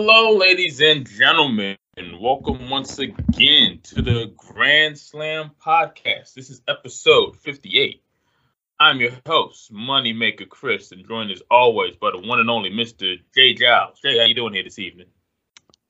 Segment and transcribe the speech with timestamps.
[0.00, 6.34] Hello, ladies and gentlemen, and welcome once again to the Grand Slam Podcast.
[6.34, 8.00] This is episode 58.
[8.78, 13.16] I'm your host, Moneymaker Chris, and joined as always by the one and only Mr.
[13.34, 13.98] Jay Giles.
[14.00, 15.08] Jay, how you doing here this evening?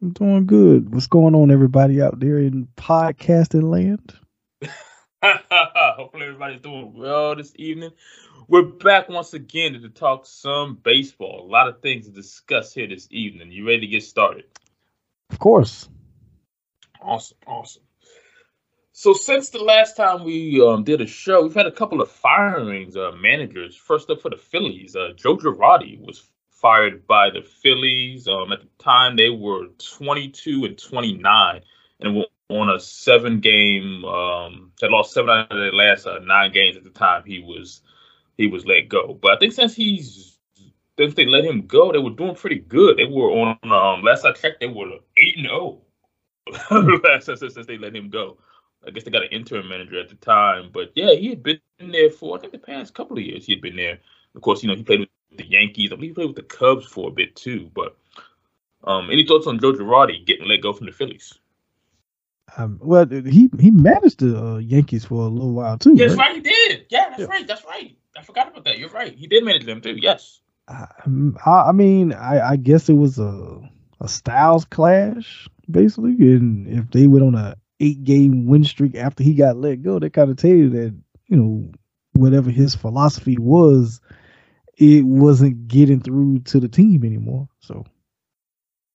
[0.00, 0.90] I'm doing good.
[0.90, 4.14] What's going on, everybody out there in podcasting land?
[5.22, 7.90] Hopefully, everybody's doing well this evening.
[8.50, 11.44] We're back once again to talk some baseball.
[11.44, 13.52] A lot of things to discuss here this evening.
[13.52, 14.46] You ready to get started?
[15.28, 15.86] Of course.
[17.02, 17.82] Awesome, awesome.
[18.92, 22.10] So since the last time we um, did a show, we've had a couple of
[22.10, 23.76] firings, uh, managers.
[23.76, 28.28] First up for the Phillies, uh, Joe Girardi was fired by the Phillies.
[28.28, 31.60] Um, at the time, they were 22 and 29,
[32.00, 34.06] and were on a seven-game.
[34.06, 36.78] Um, they lost seven out of their last uh, nine games.
[36.78, 37.82] At the time, he was
[38.38, 39.18] he was let go.
[39.20, 40.38] But I think since he's
[40.96, 42.96] since they let him go, they were doing pretty good.
[42.96, 44.86] They were on um, last I checked, they were
[45.18, 45.82] eight and zero.
[47.04, 48.38] last since, since they let him go.
[48.86, 51.60] I guess they got an interim manager at the time, but yeah, he had been
[51.78, 53.44] there for I think the past couple of years.
[53.44, 53.98] He had been there.
[54.34, 55.92] Of course, you know he played with the Yankees.
[55.92, 57.70] I believe he played with the Cubs for a bit too.
[57.74, 57.96] But
[58.84, 61.34] um, any thoughts on Joe Girardi getting let go from the Phillies?
[62.56, 65.94] Um, well, he he managed the uh, Yankees for a little while too.
[65.94, 66.18] Yes, right?
[66.18, 66.86] right, he did.
[66.88, 67.26] Yeah, that's yeah.
[67.26, 67.46] right.
[67.46, 67.96] That's right.
[68.18, 68.78] I forgot about that.
[68.78, 69.14] You're right.
[69.14, 69.96] He did manage them too.
[69.96, 70.40] Yes.
[70.68, 70.86] I,
[71.46, 73.60] I mean, I, I guess it was a
[74.00, 79.22] a styles clash basically, and if they went on a eight game win streak after
[79.22, 80.94] he got let go, they kind of tell you that
[81.26, 81.70] you know
[82.12, 84.00] whatever his philosophy was,
[84.76, 87.48] it wasn't getting through to the team anymore.
[87.60, 87.84] So.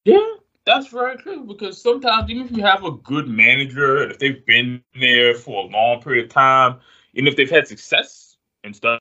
[0.05, 0.25] Yeah,
[0.65, 4.83] that's very true because sometimes even if you have a good manager, if they've been
[4.99, 6.79] there for a long period of time,
[7.13, 8.32] even if they've had success
[8.63, 8.99] and stuff,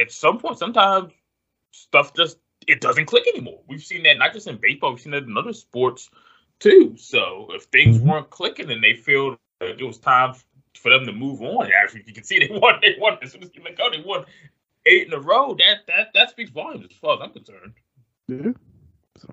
[0.00, 1.12] at some point, sometimes
[1.72, 3.60] stuff just it doesn't click anymore.
[3.68, 6.10] We've seen that not just in baseball, we've seen that in other sports
[6.60, 6.96] too.
[6.96, 8.08] So if things mm-hmm.
[8.08, 10.34] weren't clicking and they feel it was time
[10.76, 12.80] for them to move on, actually, you can see they won.
[12.80, 13.90] They won as soon as you let go.
[13.90, 14.24] They won
[14.86, 15.54] eight in a row.
[15.54, 17.74] That that that speaks volumes as far as I'm concerned.
[18.28, 18.52] Yeah.
[19.18, 19.28] So.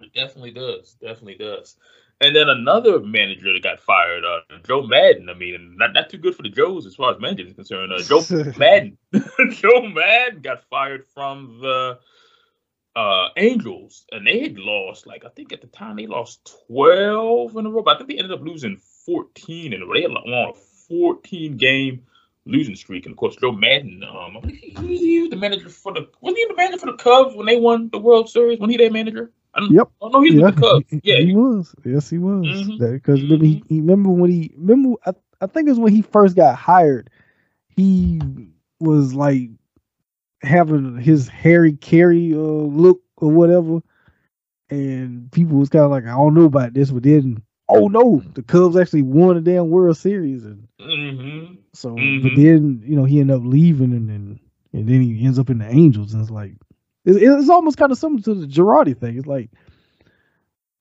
[0.00, 0.96] It definitely does.
[1.00, 1.76] Definitely does.
[2.20, 5.28] And then another manager that got fired, uh, Joe Maddon.
[5.28, 7.92] I mean, not, not too good for the Joes as far as managers is concerned.
[7.92, 8.24] Uh, Joe
[8.56, 8.96] Maddon,
[9.50, 11.98] Joe Maddon got fired from the
[12.96, 17.56] uh, Angels, and they had lost like I think at the time they lost twelve
[17.56, 19.94] in a row, but I think they ended up losing fourteen in a row.
[19.94, 20.54] They had on a
[20.88, 22.04] fourteen game
[22.46, 24.04] losing streak, and of course Joe Maddon.
[24.04, 27.34] um, he, he was the manager for the wasn't he the manager for the Cubs
[27.34, 28.60] when they won the World Series?
[28.60, 29.32] When he their manager?
[29.54, 29.88] I don't, yep.
[30.00, 30.84] Oh no, he's yeah, with the Cubs.
[30.90, 31.74] He, yeah, he, he was.
[31.84, 32.46] Yes, he was.
[32.78, 33.34] Because mm-hmm.
[33.34, 33.44] mm-hmm.
[33.44, 36.56] he, he remember when he remember I, I think it was when he first got
[36.56, 37.10] hired.
[37.68, 38.20] He
[38.80, 39.50] was like
[40.42, 43.80] having his Harry Caray uh, look or whatever,
[44.70, 48.22] and people was kind of like, I don't know about this, but then oh no,
[48.34, 51.54] the Cubs actually won the damn World Series, and mm-hmm.
[51.72, 52.28] so mm-hmm.
[52.28, 54.40] but then you know he ended up leaving, and then
[54.72, 56.54] and then he ends up in the Angels, and it's like
[57.04, 59.18] it's, it's almost kind of similar to the Girardi thing.
[59.18, 59.50] It's like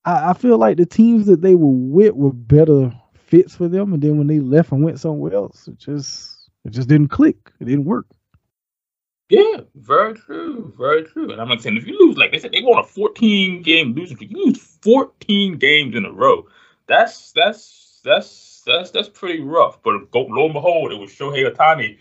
[0.06, 3.94] I, I feel like the teams that they were with were better fits for them,
[3.94, 7.52] and then when they left and went somewhere else, it just it just didn't click.
[7.60, 8.08] It didn't work.
[9.30, 11.32] Yeah, very true, very true.
[11.32, 13.94] And I'm not saying if you lose, like they said, they won a 14 game
[13.94, 14.32] losing streak.
[14.32, 16.46] You lose 14 games in a row.
[16.88, 19.82] That's that's that's that's that's pretty rough.
[19.82, 21.98] But go, lo and behold, it was Shohei Ohtani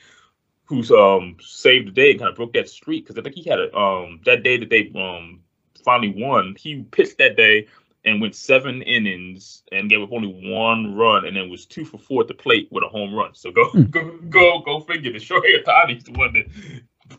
[0.72, 3.48] who's um saved the day and kind of broke that streak because I think he
[3.48, 5.40] had a um that day that they um
[5.84, 6.56] finally won.
[6.58, 7.68] He pitched that day
[8.04, 11.98] and went seven innings and gave up only one run and then was two for
[11.98, 13.34] four at the plate with a home run.
[13.34, 13.90] So go mm.
[13.90, 15.12] go go go figure.
[15.12, 16.46] The Shohei Ohtani's the one that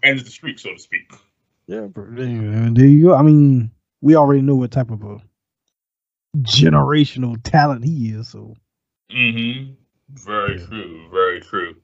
[0.02, 1.14] ends the streak, so to speak.
[1.68, 3.16] Yeah, there you go.
[3.16, 3.72] I mean,
[4.02, 5.22] we already know what type of a
[6.40, 8.30] generational talent he is.
[8.30, 8.56] So.
[9.12, 9.74] Mm-hmm.
[10.10, 10.66] Very yeah.
[10.66, 11.10] true.
[11.12, 11.76] Very true.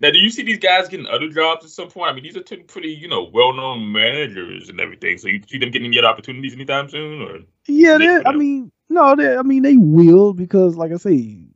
[0.00, 2.10] Now, do you see these guys getting other jobs at some point?
[2.10, 5.16] I mean, these are two pretty, you know, well-known managers and everything.
[5.18, 7.38] So you see them getting other opportunities anytime soon, or?
[7.66, 11.46] Yeah, I mean, no, I mean they will because, like I say,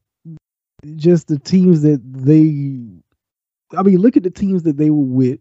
[0.97, 2.87] just the teams that they.
[3.77, 5.41] I mean, look at the teams that they were with,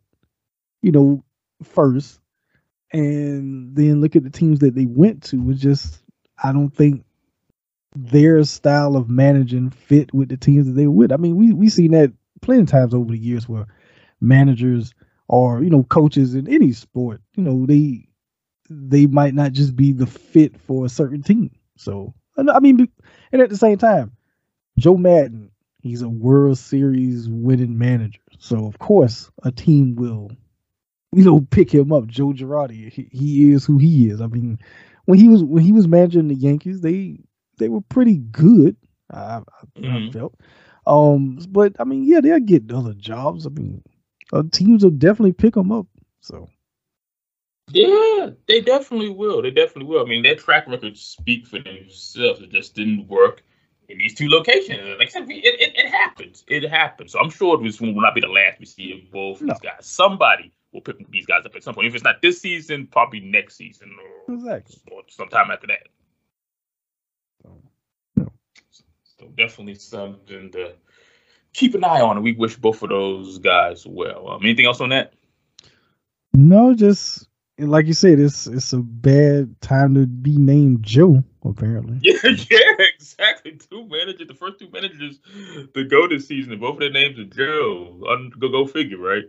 [0.81, 1.23] you know,
[1.63, 2.19] first,
[2.91, 5.49] and then look at the teams that they went to.
[5.49, 6.03] It's just,
[6.41, 7.03] I don't think
[7.95, 11.11] their style of managing fit with the teams that they with.
[11.11, 13.65] I mean, we we seen that plenty of times over the years where
[14.21, 14.93] managers
[15.27, 18.07] or you know coaches in any sport, you know, they
[18.69, 21.51] they might not just be the fit for a certain team.
[21.77, 22.87] So I mean,
[23.31, 24.11] and at the same time,
[24.77, 25.51] Joe Maddon,
[25.81, 28.21] he's a World Series winning manager.
[28.37, 30.31] So of course, a team will,
[31.11, 32.07] you know, pick him up.
[32.07, 34.21] Joe Girardi, he, he is who he is.
[34.21, 34.59] I mean,
[35.05, 37.17] when he was when he was managing the Yankees, they
[37.59, 38.75] they were pretty good.
[39.11, 39.41] I, I,
[39.79, 40.09] Mhm.
[40.09, 40.35] I felt.
[40.87, 43.45] Um, but I mean, yeah, they'll get other jobs.
[43.45, 43.83] I mean,
[44.33, 45.85] uh, teams will definitely pick them up.
[46.21, 46.49] So
[47.71, 49.41] Yeah, they definitely will.
[49.41, 50.03] They definitely will.
[50.03, 52.41] I mean, their track records speak for themselves.
[52.41, 53.43] It just didn't work
[53.89, 54.79] in these two locations.
[54.97, 56.43] Like I said, it, it, it happens.
[56.47, 57.11] It happens.
[57.11, 59.53] So I'm sure this will not be the last we see of both No.
[59.53, 59.85] these guys.
[59.85, 61.87] Somebody will pick these guys up at some point.
[61.87, 63.91] If it's not this season, probably next season
[64.27, 64.77] or, exactly.
[64.91, 65.87] or sometime after that.
[67.43, 67.61] So,
[69.19, 70.73] So definitely something to
[71.53, 72.23] keep an eye on.
[72.23, 74.29] We wish both of those guys well.
[74.29, 75.13] Um, anything else on that?
[76.33, 77.27] No, just
[77.57, 81.23] like you said, it's it's a bad time to be named Joe.
[81.43, 83.57] Apparently, Yeah, yeah, exactly.
[83.69, 85.19] Two managers, the first two managers
[85.73, 88.29] to go this season, both of their names are Joe.
[88.39, 89.23] Go go figure, right?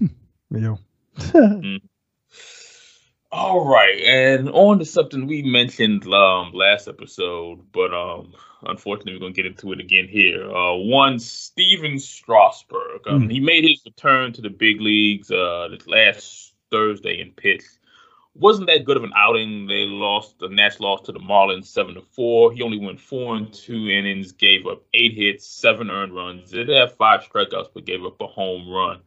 [0.50, 0.76] yeah.
[3.34, 8.34] All right, and on to something we mentioned um last episode, but um
[8.66, 10.44] unfortunately we're gonna get into it again here.
[10.54, 13.00] Uh one Stephen Strasburg.
[13.08, 13.32] Um, Mm.
[13.32, 17.62] he made his return to the big leagues uh this last Thursday in pitch.
[18.34, 19.66] Wasn't that good of an outing.
[19.66, 22.52] They lost the Nats lost to the Marlins seven to four.
[22.52, 26.50] He only went four and two innings, gave up eight hits, seven earned runs.
[26.50, 29.00] Did have five strikeouts, but gave up a home run.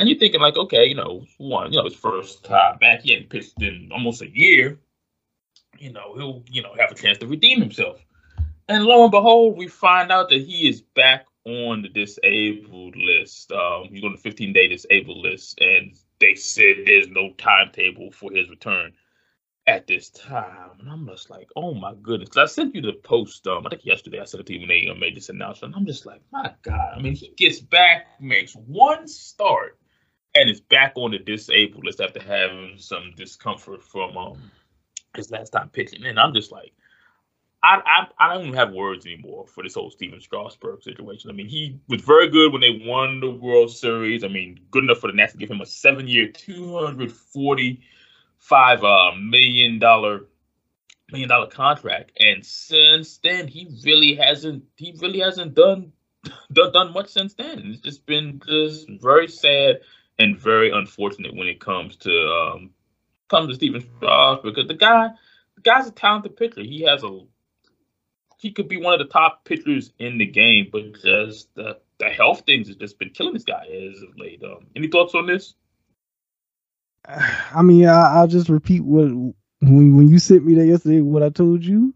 [0.00, 3.12] And you're thinking like, okay, you know, one, you know, his first time back, he
[3.12, 4.78] hadn't pitched in almost a year.
[5.78, 8.02] You know, he'll, you know, have a chance to redeem himself.
[8.66, 13.52] And lo and behold, we find out that he is back on the disabled list.
[13.52, 18.30] Um, he's on the 15 day disabled list, and they said there's no timetable for
[18.32, 18.92] his return
[19.66, 20.70] at this time.
[20.78, 22.36] And I'm just like, oh my goodness.
[22.38, 24.68] I sent you the post, um, I think yesterday I sent it to you when
[24.68, 25.74] they uh, made this announcement.
[25.76, 26.94] I'm just like, my God.
[26.96, 29.79] I mean, he gets back, makes one start,
[30.34, 34.50] and is back on the disabled list after having some discomfort from um
[35.16, 36.04] his last time pitching.
[36.04, 36.72] And I'm just like,
[37.62, 41.30] I, I I don't even have words anymore for this whole Stephen Strasburg situation.
[41.30, 44.24] I mean, he was very good when they won the World Series.
[44.24, 48.84] I mean, good enough for the Nats to give him a seven-year, two hundred forty-five
[48.84, 50.26] uh, million dollar
[51.10, 52.12] million dollar contract.
[52.18, 55.92] And since then, he really hasn't he really hasn't done
[56.52, 57.58] done, done much since then.
[57.66, 59.80] It's just been just very sad
[60.20, 62.70] and very unfortunate when it comes to um
[63.28, 65.08] comes to Stephen Strasburg because the guy
[65.56, 66.60] the guy's a talented pitcher.
[66.60, 67.20] He has a
[68.38, 72.08] he could be one of the top pitchers in the game, but just the the
[72.08, 74.42] health things has just been killing this guy as of late.
[74.44, 75.54] Um, any thoughts on this?
[77.06, 79.08] I mean, I, I'll just repeat what
[79.60, 81.00] when when you sent me that yesterday.
[81.00, 81.94] What I told you,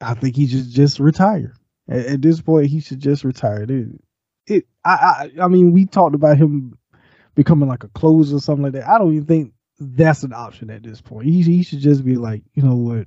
[0.00, 1.54] I think he should just retire.
[1.88, 3.62] At, at this point, he should just retire.
[3.62, 3.88] It,
[4.46, 6.76] it I, I, I mean, we talked about him
[7.36, 8.88] becoming like a closer or something like that.
[8.88, 11.26] I don't even think that's an option at this point.
[11.26, 13.06] He, he should just be like, you know what,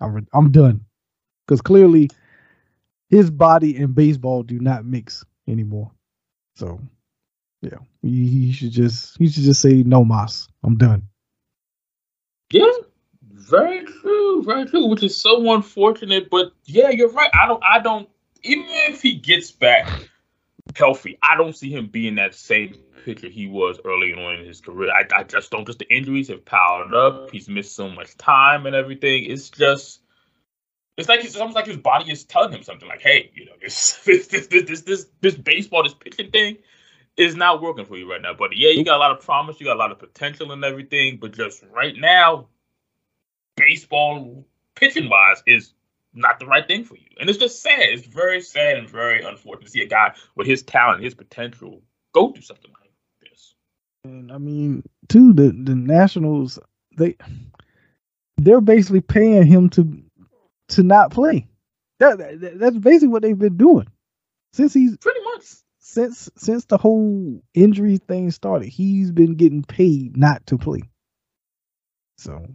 [0.00, 0.84] I'm I'm done,
[1.44, 2.10] because clearly
[3.08, 5.90] his body and baseball do not mix anymore.
[6.56, 6.80] So,
[7.62, 10.46] yeah, he, he should just he should just say no mas.
[10.62, 11.08] I'm done.
[12.52, 12.70] Yeah,
[13.22, 14.86] very true, very true.
[14.86, 17.30] Which is so unfortunate, but yeah, you're right.
[17.34, 18.08] I don't, I don't.
[18.42, 19.88] Even if he gets back
[20.76, 24.60] healthy, I don't see him being that same pitcher he was early on in his
[24.60, 24.90] career.
[24.90, 25.66] I, I just don't.
[25.66, 27.30] Just the injuries have piled up.
[27.30, 29.24] He's missed so much time and everything.
[29.24, 30.00] It's just.
[30.96, 33.52] It's like it's almost like his body is telling him something like, "Hey, you know,
[33.60, 36.58] this this this this this, this, this baseball, this pitching thing,
[37.16, 38.56] is not working for you right now, buddy.
[38.58, 41.18] Yeah, you got a lot of promise, you got a lot of potential and everything,
[41.20, 42.48] but just right now,
[43.56, 45.72] baseball pitching wise is
[46.14, 47.06] not the right thing for you.
[47.18, 47.80] And it's just sad.
[47.80, 51.82] It's very sad and very unfortunate to see a guy with his talent, his potential,
[52.12, 52.90] go through something like
[53.30, 53.54] this.
[54.04, 56.58] And I mean, too, the the Nationals
[56.96, 57.16] they
[58.36, 60.02] they're basically paying him to
[60.68, 61.46] to not play.
[62.00, 63.86] That, that that's basically what they've been doing
[64.52, 65.44] since he's Pretty much.
[65.78, 68.68] since since the whole injury thing started.
[68.68, 70.82] He's been getting paid not to play.
[72.18, 72.46] So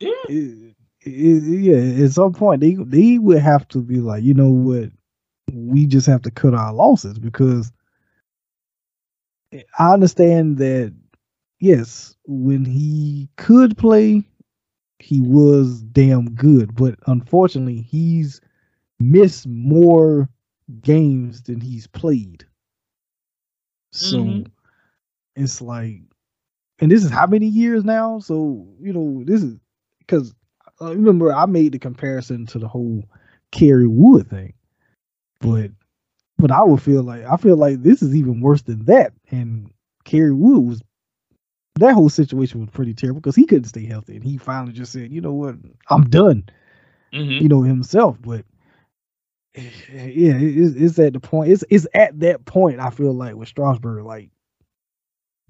[0.00, 0.10] Yeah.
[0.28, 4.90] it, yeah, at some point they they would have to be like, you know what,
[5.52, 7.72] we just have to cut our losses because
[9.78, 10.94] I understand that
[11.60, 14.24] yes, when he could play,
[14.98, 18.40] he was damn good, but unfortunately, he's
[19.00, 20.28] missed more
[20.82, 22.44] games than he's played.
[23.92, 24.52] So Mhm.
[25.36, 26.02] it's like,
[26.80, 28.18] and this is how many years now?
[28.20, 29.58] So you know, this is
[30.00, 30.34] because
[30.80, 33.04] uh, remember I made the comparison to the whole
[33.50, 34.54] Kerry Wood thing,
[35.40, 35.70] but
[36.38, 39.12] but I would feel like I feel like this is even worse than that.
[39.30, 39.70] And
[40.04, 40.82] Kerry Wood was
[41.76, 44.92] that whole situation was pretty terrible because he couldn't stay healthy, and he finally just
[44.92, 45.56] said, "You know what?
[45.88, 46.44] I'm done."
[47.12, 47.42] Mm-hmm.
[47.42, 48.44] You know himself, but
[49.54, 51.52] yeah, it's, it's at the point.
[51.52, 52.80] It's it's at that point.
[52.80, 54.30] I feel like with Strasburg, like,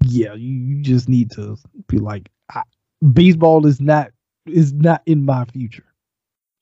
[0.05, 2.63] yeah, you, you just need to be like, I,
[3.11, 4.11] baseball is not
[4.45, 5.85] is not in my future.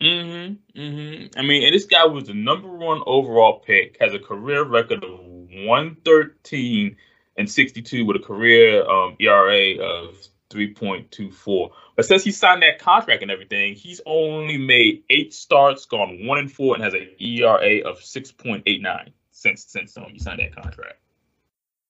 [0.01, 0.79] Mm-hmm.
[0.79, 1.39] Mm-hmm.
[1.39, 5.03] I mean, and this guy was the number one overall pick, has a career record
[5.03, 6.97] of 113
[7.37, 10.15] and 62 with a career um, ERA of
[10.49, 11.69] 3.24.
[11.95, 16.39] But since he signed that contract and everything, he's only made eight starts, gone one
[16.39, 20.99] and four, and has an ERA of 6.89 since since um, he signed that contract.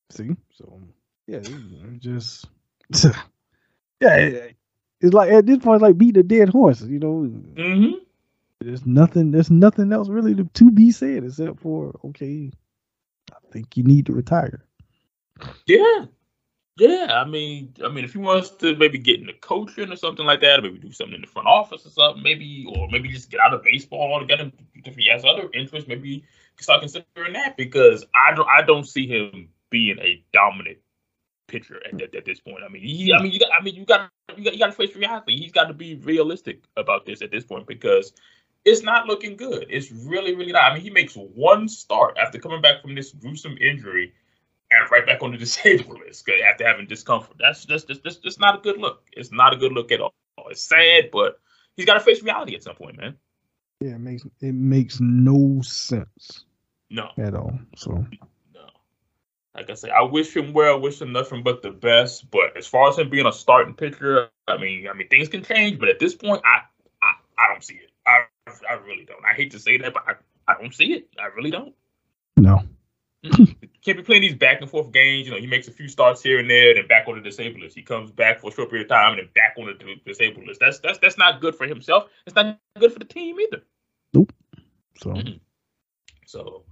[0.09, 0.79] See, so
[1.27, 1.39] yeah,
[1.99, 2.47] just
[3.99, 4.47] yeah,
[5.01, 6.81] it's like at this point, like beat a dead horse.
[6.81, 7.97] You know, mm-hmm.
[8.59, 9.31] there's nothing.
[9.31, 12.51] There's nothing else really to, to be said except for okay,
[13.31, 14.63] I think you need to retire.
[15.65, 16.05] Yeah,
[16.77, 17.07] yeah.
[17.11, 20.41] I mean, I mean, if he wants to maybe get into coaching or something like
[20.41, 23.31] that, or maybe do something in the front office or something, maybe, or maybe just
[23.31, 24.51] get out of baseball altogether.
[24.75, 26.23] If he has other interests, maybe
[26.59, 30.77] start considering that because I don't, I don't see him being a dominant
[31.47, 32.59] pitcher at, at, at, this point.
[32.65, 34.67] I mean, he, I mean, you got, I mean, you got, you got, you got
[34.67, 35.37] to face reality.
[35.37, 38.13] He's got to be realistic about this at this point because
[38.65, 39.67] it's not looking good.
[39.69, 40.71] It's really, really not.
[40.71, 44.13] I mean, he makes one start after coming back from this gruesome injury
[44.71, 47.37] and right back on the disabled list after having discomfort.
[47.39, 49.03] That's just, just, just, just not a good look.
[49.13, 50.13] It's not a good look at all.
[50.49, 51.39] It's sad, but
[51.75, 53.17] he's got to face reality at some point, man.
[53.81, 56.45] Yeah, it makes it makes no sense.
[56.91, 57.57] No, at all.
[57.75, 58.05] So
[59.55, 62.29] like I say, I wish him well, wish him nothing but the best.
[62.31, 65.43] But as far as him being a starting pitcher, I mean, I mean things can
[65.43, 65.79] change.
[65.79, 66.61] But at this point, I
[67.01, 67.91] I, I don't see it.
[68.05, 68.25] I
[68.69, 69.23] I really don't.
[69.25, 70.13] I hate to say that, but I,
[70.51, 71.09] I don't see it.
[71.19, 71.73] I really don't.
[72.37, 72.61] No.
[73.23, 75.27] Can't be playing these back and forth games.
[75.27, 77.61] You know, he makes a few starts here and there, then back on the disabled
[77.61, 77.75] list.
[77.75, 80.47] He comes back for a short period of time and then back on the disabled
[80.47, 80.59] list.
[80.59, 82.05] That's that's that's not good for himself.
[82.25, 83.63] It's not good for the team either.
[84.13, 84.33] Nope.
[84.97, 85.11] So.
[85.11, 85.37] Mm-hmm.
[86.25, 86.63] So.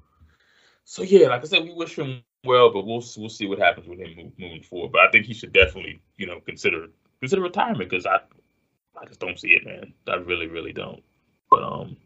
[0.85, 3.87] So yeah, like I said, we wish him well, but we'll we'll see what happens
[3.87, 4.91] with him moving forward.
[4.93, 6.87] But I think he should definitely, you know, consider
[7.21, 8.19] consider retirement because I
[9.01, 9.93] I just don't see it, man.
[10.07, 11.03] I really, really don't.
[11.49, 11.97] But um,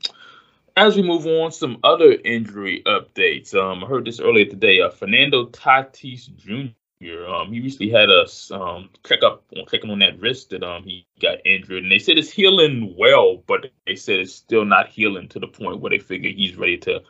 [0.78, 3.54] as we move on, some other injury updates.
[3.56, 4.82] Um, I heard this earlier today.
[4.82, 7.26] Uh, Fernando Tatis Jr.
[7.28, 8.26] Um, he recently had a
[8.56, 12.18] um checkup on checking on that wrist that um he got injured, and they said
[12.18, 16.00] it's healing well, but they said it's still not healing to the point where they
[16.00, 17.02] figure he's ready to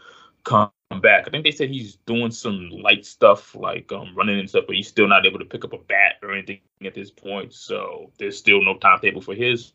[0.43, 1.27] come back.
[1.27, 4.75] I think they said he's doing some light stuff like um, running and stuff, but
[4.75, 7.53] he's still not able to pick up a bat or anything at this point.
[7.53, 9.73] So there's still no timetable for his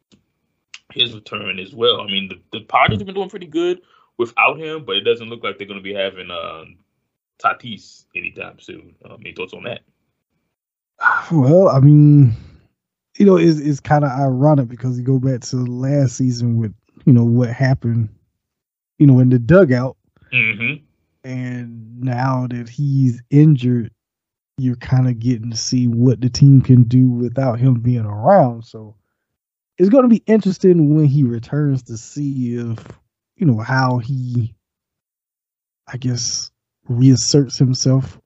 [0.92, 2.00] his return as well.
[2.00, 3.82] I mean, the, the Padres have been doing pretty good
[4.16, 6.64] without him, but it doesn't look like they're going to be having uh,
[7.42, 8.94] Tatis anytime soon.
[9.04, 9.80] Um, any thoughts on that?
[11.30, 12.32] Well, I mean,
[13.18, 16.74] you know, it's, it's kind of ironic because you go back to last season with,
[17.04, 18.08] you know, what happened,
[18.98, 19.96] you know, in the dugout.
[20.32, 20.84] Mm-hmm
[21.24, 23.92] and now that he's injured,
[24.58, 28.64] you're kind of getting to see what the team can do without him being around.
[28.64, 28.96] So
[29.78, 32.84] it's going to be interesting when he returns to see if
[33.36, 34.54] you know how he,
[35.86, 36.50] I guess,
[36.88, 38.18] reasserts himself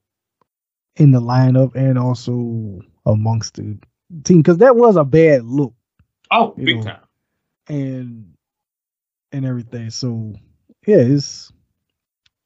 [0.95, 3.77] in the lineup and also amongst the
[4.23, 5.73] team because that was a bad look.
[6.31, 7.03] Oh, big know, time.
[7.67, 8.33] And
[9.31, 9.91] and everything.
[9.91, 10.33] So
[10.87, 11.52] yeah, it's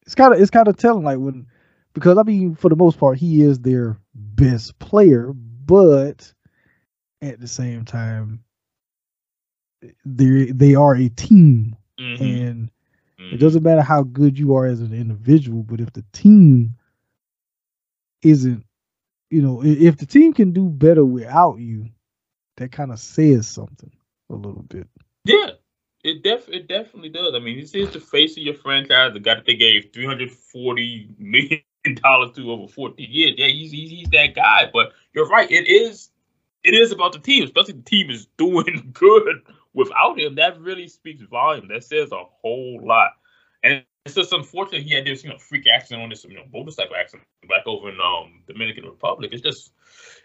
[0.08, 1.48] it's kind of it's kind of telling like when
[1.94, 6.32] because I mean for the most part he is their best player, but
[7.22, 8.44] at the same time
[10.06, 12.24] they they are a team mm-hmm.
[12.24, 12.72] and
[13.20, 13.36] mm-hmm.
[13.36, 16.78] it doesn't matter how good you are as an individual, but if the team
[18.22, 18.66] isn't
[19.30, 21.90] you know if the team can do better without you,
[22.56, 23.92] that kind of says something
[24.30, 24.88] a little bit.
[25.26, 25.50] Yeah,
[26.08, 27.34] it def it definitely does.
[27.36, 30.06] I mean, this is the face of your franchise, the guy that they gave three
[30.06, 31.62] hundred forty million
[32.02, 33.36] dollars to over fourteen years.
[33.38, 34.70] Yeah, he's, he's he's that guy.
[34.72, 35.50] But you're right.
[35.52, 36.10] It is
[36.64, 39.42] it is about the team, especially the team is doing good
[39.74, 40.36] without him.
[40.36, 41.68] That really speaks volume.
[41.68, 43.12] That says a whole lot.
[43.64, 46.46] And it's just unfortunate he had this you know freak accident on this you know
[46.54, 49.32] motorcycle accident back over in um Dominican Republic.
[49.34, 49.74] It's just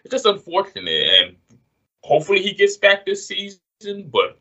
[0.04, 1.36] it's just unfortunate, and
[2.02, 3.58] hopefully he gets back this season.
[4.12, 4.38] But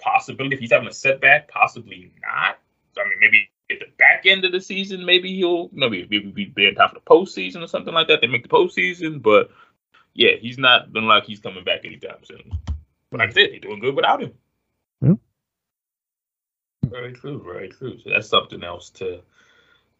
[0.00, 2.58] possibility if he's having a setback, possibly not.
[2.94, 6.44] So, I mean, maybe at the back end of the season, maybe he'll maybe maybe
[6.46, 8.20] be in time for the postseason or something like that.
[8.20, 9.50] They make the postseason, but
[10.14, 12.52] yeah, he's not looking like he's coming back anytime soon.
[13.10, 14.32] But like I said, they're doing good without him.
[15.00, 15.14] Yeah.
[16.84, 17.98] Very true, very true.
[17.98, 19.20] So that's something else to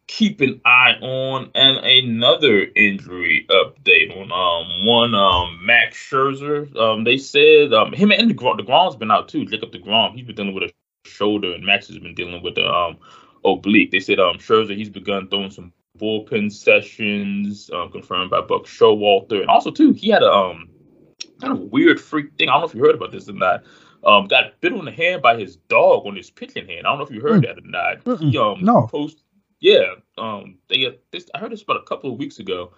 [0.07, 1.51] keep an eye on.
[1.55, 6.75] And another injury update on um one um Max Scherzer.
[6.75, 9.45] Um, they said um him and Degrom, Degrom's been out too.
[9.45, 12.67] Jacob Degrom, he's been dealing with a shoulder, and Max has been dealing with the
[12.67, 12.97] um
[13.45, 13.91] oblique.
[13.91, 19.41] They said um Scherzer he's begun throwing some bullpen sessions, um, confirmed by Buck Showalter,
[19.41, 20.69] and also too he had a um
[21.39, 22.49] kind of weird freak thing.
[22.49, 23.63] I don't know if you heard about this or not.
[24.03, 26.87] Um, got bit on the hand by his dog on his pitching hand.
[26.87, 27.45] I don't know if you heard mm.
[27.45, 28.03] that or not.
[28.03, 28.31] Mm-mm.
[28.31, 28.87] He um no.
[28.87, 29.23] post
[29.61, 32.73] yeah um they this I heard this about a couple of weeks ago,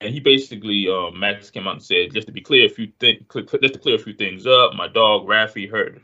[0.00, 2.92] and he basically um Max came out and said just to be clear a few
[3.00, 4.74] things just to clear a few things up.
[4.74, 6.02] My dog Raffy hurt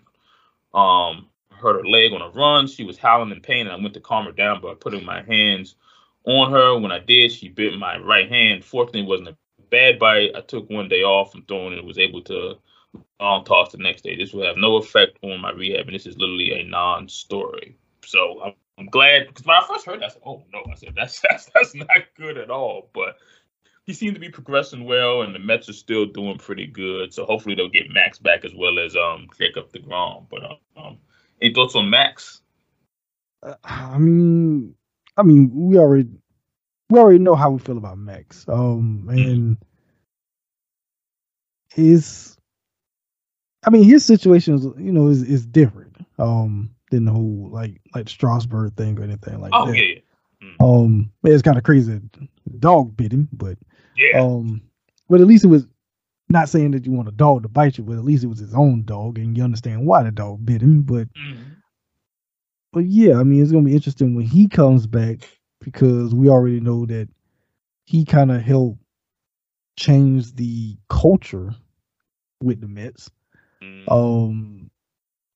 [0.72, 2.66] um hurt her leg on a run.
[2.66, 5.22] She was howling in pain, and I went to calm her down by putting my
[5.22, 5.76] hands
[6.24, 6.78] on her.
[6.78, 8.64] When I did, she bit my right hand.
[8.64, 9.36] Fortunately, it wasn't a
[9.70, 10.32] bad bite.
[10.36, 12.58] I took one day off from throwing and was able to
[13.20, 14.16] long toss the next day.
[14.16, 17.76] This will have no effect on my rehab, and this is literally a non-story.
[18.04, 20.74] So I'm, I'm glad because when I first heard that, I said, "Oh no!" I
[20.74, 23.16] said, "That's that's that's not good at all." But
[23.84, 27.12] he seemed to be progressing well, and the Mets are still doing pretty good.
[27.12, 30.26] So hopefully they'll get Max back as well as um Jacob Degrom.
[30.28, 30.42] But
[30.76, 30.98] um,
[31.40, 32.40] any thoughts on Max?
[33.42, 34.74] Uh, I mean,
[35.16, 36.08] I mean, we already
[36.90, 38.44] we already know how we feel about Max.
[38.48, 39.58] Um, and
[41.72, 42.36] his,
[43.66, 45.96] I mean, his situation is, you know, is is different.
[46.18, 49.76] Um, than the whole like like Strasburg thing or anything like oh, that.
[49.76, 50.00] Yeah.
[50.42, 50.60] Mm.
[50.60, 52.00] Um, it's kind of crazy.
[52.46, 53.58] The dog bit him, but
[53.96, 54.20] yeah.
[54.20, 54.62] Um,
[55.08, 55.66] but at least it was
[56.28, 58.38] not saying that you want a dog to bite you, but at least it was
[58.38, 60.82] his own dog, and you understand why the dog bit him.
[60.82, 61.56] But mm.
[62.72, 65.28] but yeah, I mean, it's gonna be interesting when he comes back
[65.60, 67.08] because we already know that
[67.86, 68.78] he kind of helped
[69.76, 71.54] change the culture
[72.40, 73.10] with the Mets.
[73.62, 73.90] Mm.
[73.90, 74.63] Um,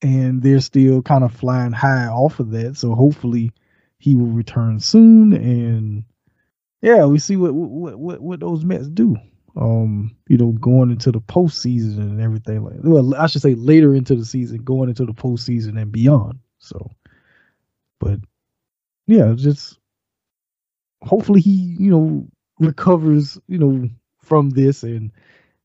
[0.03, 2.77] and they're still kind of flying high off of that.
[2.77, 3.53] So hopefully
[3.99, 5.33] he will return soon.
[5.33, 6.05] And
[6.81, 9.17] yeah, we see what what what, what those Mets do.
[9.57, 13.95] Um, you know, going into the postseason and everything like well, I should say later
[13.95, 16.39] into the season, going into the postseason and beyond.
[16.59, 16.93] So,
[17.99, 18.21] but
[19.07, 19.79] yeah, just
[21.03, 22.29] hopefully he, you know,
[22.61, 23.89] recovers, you know,
[24.23, 25.11] from this and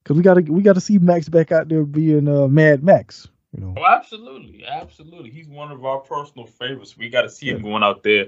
[0.03, 3.27] because we gotta we gotta see Max back out there being uh, Mad Max.
[3.55, 3.75] You know.
[3.77, 5.29] Oh, absolutely, absolutely.
[5.29, 6.97] He's one of our personal favorites.
[6.97, 8.27] We got to see him going out there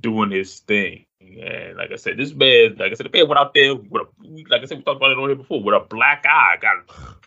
[0.00, 1.06] doing his thing.
[1.20, 4.02] And like I said, this man, like I said, the man went out there with
[4.02, 6.56] a, like I said, we talked about it on here before, with a black eye,
[6.60, 6.76] got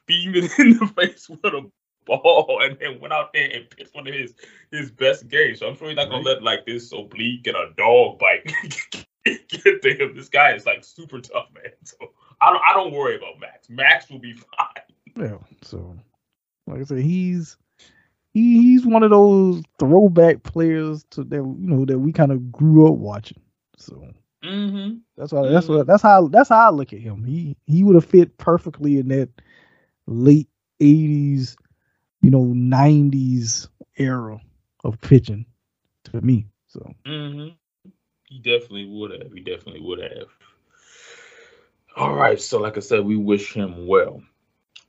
[0.06, 1.70] beaming in the face with a
[2.06, 4.34] ball, and then went out there and pitched one of his
[4.72, 5.60] his best games.
[5.60, 8.52] So I'm sure he's not gonna let like this oblique and a dog bite
[9.26, 10.16] get to him.
[10.16, 11.74] This guy is like super tough, man.
[11.84, 11.98] So
[12.42, 13.70] I don't I don't worry about Max.
[13.70, 14.84] Max will be fine.
[15.16, 15.38] Yeah.
[15.64, 15.98] So
[16.68, 17.58] like I said, he's
[18.34, 22.52] he, he's one of those throwback players to that you know that we kind of
[22.52, 23.42] grew up watching.
[23.78, 24.08] So
[24.44, 24.98] mm-hmm.
[25.18, 27.24] that's why that's what that's how that's how I look at him.
[27.24, 29.30] He he would have fit perfectly in that
[30.06, 30.50] late
[30.80, 31.56] '80s,
[32.22, 34.40] you know, '90s era
[34.84, 35.46] of pitching
[36.06, 36.48] to me.
[36.68, 36.94] So.
[37.06, 37.56] Mm-hmm.
[38.30, 39.32] He definitely would have.
[39.32, 40.28] He definitely would have.
[41.96, 42.40] All right.
[42.40, 44.22] So, like I said, we wish him well.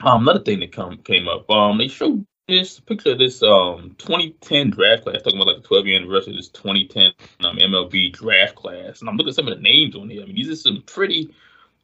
[0.01, 1.51] Um, another thing that come came up.
[1.51, 5.69] Um, they showed this picture of this um 2010 draft class, talking about like the
[5.69, 9.49] 12 year anniversary of this 2010 um, MLB draft class, and I'm looking at some
[9.49, 10.23] of the names on here.
[10.23, 11.35] I mean, these are some pretty,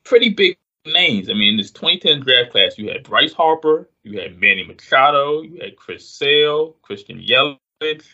[0.04, 1.28] pretty big names.
[1.28, 5.60] I mean, this 2010 draft class, you had Bryce Harper, you had Manny Machado, you
[5.60, 8.04] had Chris Sale, Christian Yelich,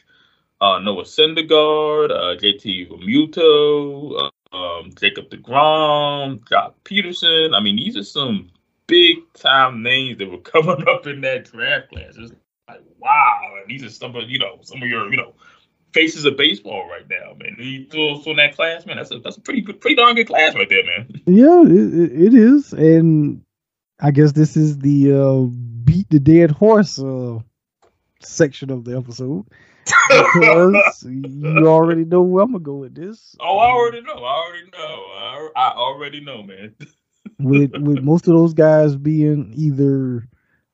[0.61, 7.55] uh, Noah Syndergaard, uh, JT Realmuto, uh, um, Jacob DeGrom, Joc Pederson.
[7.55, 8.51] I mean, these are some
[8.91, 12.17] big time names that were coming up in that draft class.
[12.19, 12.33] It's
[12.69, 15.35] like wow, these are some of you know some of your you know
[15.93, 17.57] faces of baseball right now, man.
[17.59, 18.97] These those in that class, man.
[18.97, 21.23] That's a that's a pretty good, pretty darn good class right there, man.
[21.27, 23.43] Yeah, it, it is, and
[24.01, 25.41] I guess this is the uh,
[25.85, 27.39] beat the dead horse uh,
[28.21, 29.47] section of the episode.
[30.09, 33.37] because you already know where I'm gonna go with this.
[33.41, 34.15] Oh, I already know.
[34.15, 34.79] I already know.
[34.79, 36.75] I, I already know, man.
[37.43, 40.29] With with most of those guys being either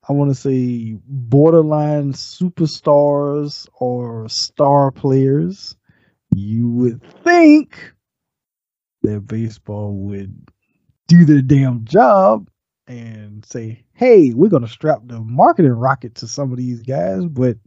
[0.08, 5.76] I want to say borderline superstars or star players,
[6.32, 7.92] you would think
[9.02, 10.48] that baseball would
[11.08, 12.48] do their damn job
[12.86, 17.24] and say, "Hey, we're going to strap the marketing rocket to some of these guys,"
[17.26, 17.58] but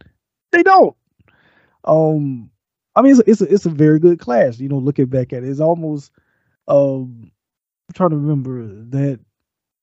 [0.51, 0.95] they don't.
[1.83, 2.51] Um,
[2.95, 4.59] I mean, it's a, it's a, it's a very good class.
[4.59, 6.11] You know, looking back at it, it's almost
[6.67, 7.31] um
[7.93, 9.19] trying to remember that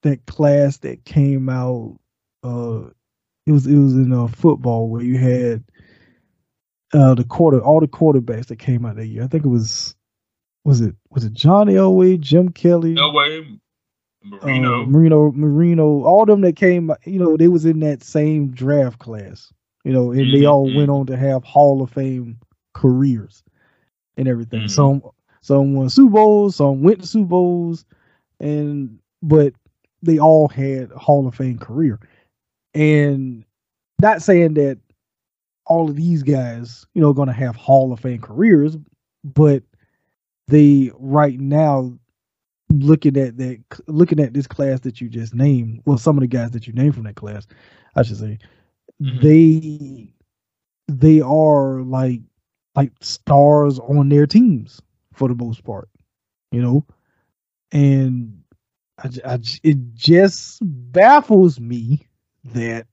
[0.02, 1.98] that class that came out.
[2.42, 2.90] Uh,
[3.46, 5.64] it was it was in uh, football where you had
[6.92, 9.24] uh, the quarter all the quarterbacks that came out that year.
[9.24, 9.94] I think it was
[10.64, 13.58] was it was it John Elway, Jim Kelly, Elway,
[14.28, 18.48] Marino, uh, Marino, Marino, all them that came, you know, they was in that same
[18.48, 19.52] draft class,
[19.84, 20.40] you know, and mm-hmm.
[20.40, 22.38] they all went on to have Hall of Fame
[22.74, 23.42] careers
[24.16, 24.60] and everything.
[24.60, 24.68] Mm-hmm.
[24.68, 25.02] Some
[25.42, 27.84] some won Super Bowls, some went to Super Bowls,
[28.40, 29.54] and but
[30.02, 31.98] they all had Hall of Fame career.
[32.74, 33.44] And
[34.00, 34.78] not saying that
[35.66, 38.76] all of these guys, you know, going to have Hall of Fame careers,
[39.24, 39.62] but
[40.48, 41.98] they right now
[42.68, 46.26] looking at that looking at this class that you just named, well, some of the
[46.26, 47.46] guys that you named from that class,
[47.96, 48.38] I should say,
[49.02, 49.20] mm-hmm.
[49.20, 50.12] they
[50.88, 52.20] they are like
[52.74, 54.80] like stars on their teams
[55.12, 55.88] for the most part,
[56.52, 56.84] you know,
[57.72, 58.42] and
[58.98, 62.06] I, I, it just baffles me
[62.44, 62.86] that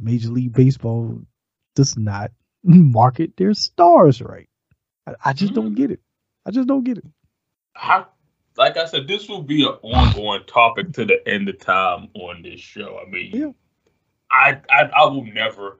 [0.00, 1.20] Major League Baseball
[1.74, 2.30] does not
[2.62, 4.48] market their stars right.
[5.06, 5.62] I, I just mm-hmm.
[5.62, 6.00] don't get it.
[6.46, 7.04] I just don't get it.
[7.74, 8.08] How,
[8.56, 12.42] like I said, this will be an ongoing topic to the end of time on
[12.42, 13.00] this show.
[13.04, 13.50] I mean, yeah.
[14.30, 15.78] I, I I will never,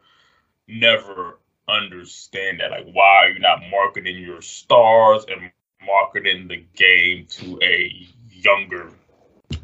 [0.69, 1.38] never
[1.69, 2.71] understand that.
[2.71, 5.51] Like, why are you not marketing your stars and
[5.85, 8.91] marketing the game to a younger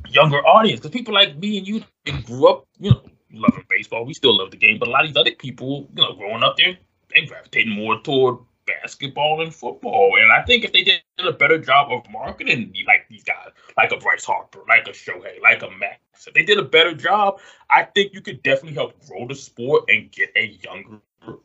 [0.09, 0.81] younger audience?
[0.81, 1.85] Because people like me and you
[2.27, 4.05] grew up, you know, loving baseball.
[4.05, 6.43] We still love the game, but a lot of these other people, you know, growing
[6.43, 6.77] up there,
[7.13, 10.17] they gravitating more toward basketball and football.
[10.21, 13.93] And I think if they did a better job of marketing, like these guys, like
[13.93, 17.41] a Bryce Harper, like a Shohei, like a Max, if they did a better job,
[17.71, 21.01] I think you could definitely help grow the sport and get a younger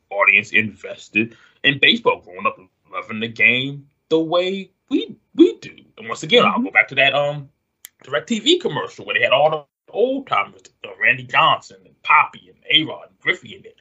[0.10, 2.58] audience invested in baseball, growing up
[2.92, 5.76] loving the game the way we we do.
[5.98, 6.56] And once again, mm-hmm.
[6.56, 7.50] I'll go back to that um
[8.04, 12.58] DirecTV commercial where they had all the old timers, uh, Randy Johnson and Papi and
[12.72, 13.76] A Rod and Griffey in it.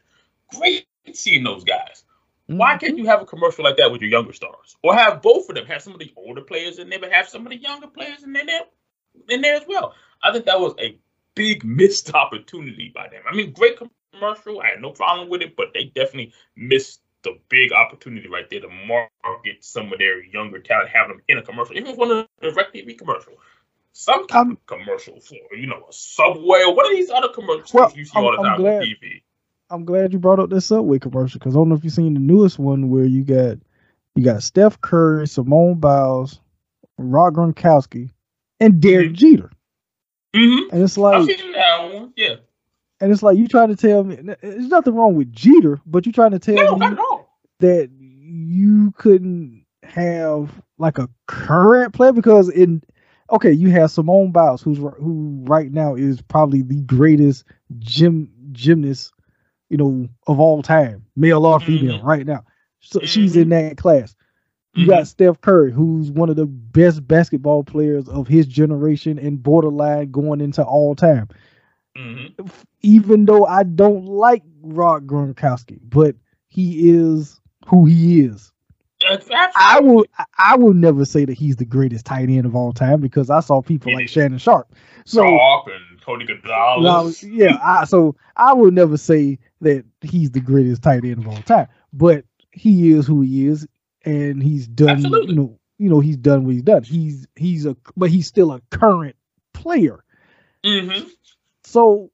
[0.54, 2.04] Great seeing those guys.
[2.46, 2.78] Why mm-hmm.
[2.78, 5.54] can't you have a commercial like that with your younger stars, or have both of
[5.54, 5.66] them?
[5.66, 8.22] Have some of the older players in there, but have some of the younger players
[8.22, 8.46] in there,
[9.28, 9.94] in there as well.
[10.22, 10.98] I think that was a
[11.34, 13.22] big missed opportunity by them.
[13.30, 13.78] I mean, great
[14.12, 14.60] commercial.
[14.60, 18.60] I had no problem with it, but they definitely missed the big opportunity right there
[18.60, 22.28] to market some of their younger talent, have them in a commercial, even one of
[22.40, 23.34] the TV commercial
[23.98, 27.28] some type um, of commercial for you know a subway or what are these other
[27.28, 29.22] commercials well, you see I'm, all the time on TV?
[29.70, 32.14] I'm glad you brought up this subway commercial because I don't know if you've seen
[32.14, 33.58] the newest one where you got
[34.14, 36.40] you got Steph Curry, Simone Biles,
[36.96, 38.10] Rob Gronkowski,
[38.60, 39.14] and Derek mm-hmm.
[39.14, 39.50] Jeter.
[40.34, 40.74] Mm-hmm.
[40.74, 41.28] And it's like
[42.16, 42.36] yeah.
[43.00, 46.12] And it's like you trying to tell me there's nothing wrong with Jeter, but you
[46.12, 46.96] trying to tell no, me
[47.60, 52.82] that you couldn't have like a current player because in
[53.30, 57.44] okay, you have Simone Biles, who's who right now is probably the greatest
[57.78, 59.12] gym gymnast,
[59.68, 62.06] you know, of all time, male or female, mm-hmm.
[62.06, 62.44] right now.
[62.80, 63.06] So mm-hmm.
[63.06, 64.14] she's in that class.
[64.74, 64.90] You mm-hmm.
[64.90, 70.10] got Steph Curry, who's one of the best basketball players of his generation and borderline
[70.10, 71.28] going into all time.
[71.96, 72.46] Mm-hmm.
[72.82, 76.14] Even though I don't like Rob Gronkowski, but
[76.46, 78.50] he is who he is.
[79.56, 83.00] I will I will never say that he's the greatest tight end of all time
[83.00, 84.74] because I saw people like Shannon Sharpe.
[85.04, 87.22] So and Tony Gonzalez.
[87.22, 91.40] yeah, I, so I will never say that he's the greatest tight end of all
[91.42, 93.68] time, but he is who he is,
[94.04, 94.90] and he's done.
[94.90, 95.34] Absolutely.
[95.34, 96.82] You know, you know, he's done what he's done.
[96.82, 99.14] He's he's a but he's still a current
[99.52, 100.02] player.
[100.64, 101.06] Mm-hmm.
[101.62, 102.10] So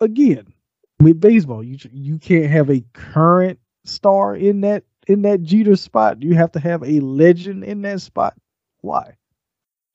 [0.00, 0.52] again,
[0.98, 6.20] with baseball, you you can't have a current star in that in that Jeter spot?
[6.20, 8.34] Do you have to have a legend in that spot?
[8.80, 9.16] Why?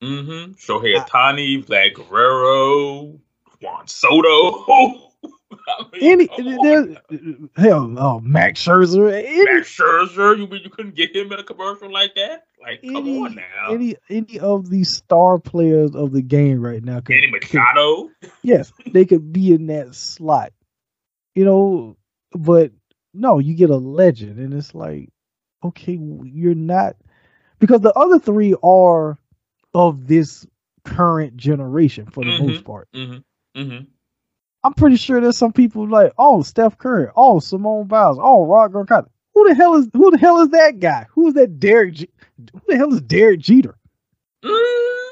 [0.02, 0.52] Mm-hmm.
[0.52, 3.18] Shohei Ohtani, Vlad Guerrero,
[3.60, 5.06] Juan Soto.
[5.92, 6.98] mean, any
[7.56, 9.12] hell, oh, Max Scherzer.
[9.12, 12.46] Any, Max Scherzer, you mean you couldn't get him in a commercial like that?
[12.60, 13.72] Like, any, come on now.
[13.72, 17.00] Any any of these star players of the game right now?
[17.00, 18.10] Could, Manny Machado.
[18.20, 20.52] Could, yes, they could be in that slot.
[21.34, 21.96] You know,
[22.32, 22.72] but
[23.16, 25.10] no, you get a legend, and it's like,
[25.64, 26.96] okay, you're not
[27.58, 29.18] because the other three are
[29.74, 30.46] of this
[30.84, 32.88] current generation for the mm-hmm, most part.
[32.94, 33.84] Mm-hmm, mm-hmm.
[34.64, 38.72] I'm pretty sure there's some people like, oh, Steph Curry, oh, Simone Biles, oh, Rob
[38.72, 39.08] Gronkowski.
[39.34, 41.06] Who the hell is who the hell is that guy?
[41.10, 41.94] Who is that Derek?
[41.94, 42.08] G-
[42.52, 43.76] who the hell is Derek Jeter?
[44.42, 45.06] Mm,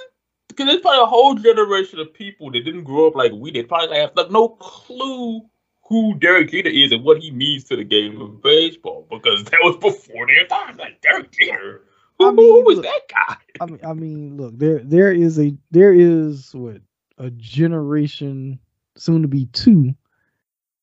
[0.48, 3.68] because there's probably a whole generation of people that didn't grow up like we did.
[3.68, 5.42] Probably have like no clue
[5.86, 9.60] who Derek Jeter is and what he means to the game of baseball because that
[9.62, 10.76] was before their time.
[10.76, 11.82] Like Derek Jeter,
[12.18, 13.36] who, I mean, who was look, that guy?
[13.60, 16.80] I mean, I mean, look, there there is a there is what
[17.18, 18.58] a generation,
[18.96, 19.94] soon to be two,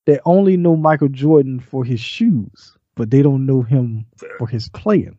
[0.06, 4.38] that only know Michael Jordan for his shoes, but they don't know him Fair.
[4.38, 5.18] for his playing.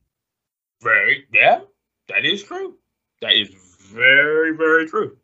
[0.83, 1.61] Very, yeah,
[2.09, 2.77] that is true.
[3.21, 3.51] That is
[3.93, 5.17] very, very true.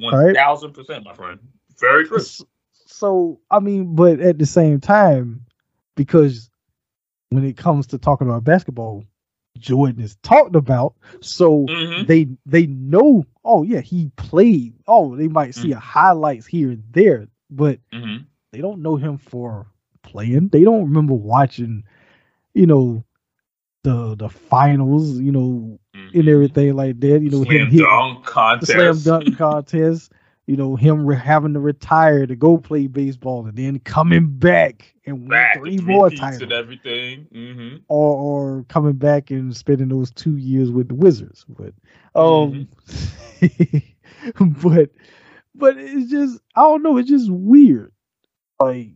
[0.00, 1.38] One thousand percent, my friend.
[1.78, 2.20] Very true.
[2.20, 2.46] So,
[3.50, 5.46] I mean, but at the same time,
[5.96, 6.50] because
[7.30, 9.04] when it comes to talking about basketball,
[9.58, 12.06] Jordan is talked about, so mm-hmm.
[12.06, 13.24] they they know.
[13.44, 14.74] Oh yeah, he played.
[14.86, 15.78] Oh, they might see mm-hmm.
[15.78, 18.24] a highlights here and there, but mm-hmm.
[18.52, 19.66] they don't know him for
[20.02, 20.48] playing.
[20.48, 21.84] They don't remember watching,
[22.52, 23.04] you know,
[23.84, 26.18] the the finals, you know, mm-hmm.
[26.18, 27.22] and everything like that.
[27.22, 30.12] You know, slam him dunk contest, slam dunk contest.
[30.46, 34.94] You know, him re- having to retire to go play baseball and then coming back
[35.06, 37.76] and back, win three more titles and everything, mm-hmm.
[37.88, 41.46] or or coming back and spending those two years with the Wizards.
[41.48, 41.72] But
[42.14, 42.68] um,
[43.40, 44.48] mm-hmm.
[44.68, 44.90] but
[45.54, 46.98] but it's just I don't know.
[46.98, 47.92] It's just weird.
[48.60, 48.90] Like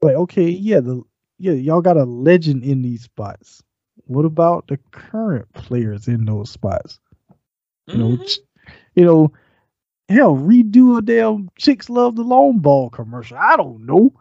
[0.00, 1.02] like okay, yeah, the
[1.38, 3.62] yeah y'all got a legend in these spots
[4.06, 6.98] what about the current players in those spots?
[7.86, 8.14] You mm-hmm.
[8.14, 8.24] know,
[8.94, 9.32] you know,
[10.08, 13.36] hell, redo a damn chicks love the long ball commercial.
[13.36, 14.12] I don't know,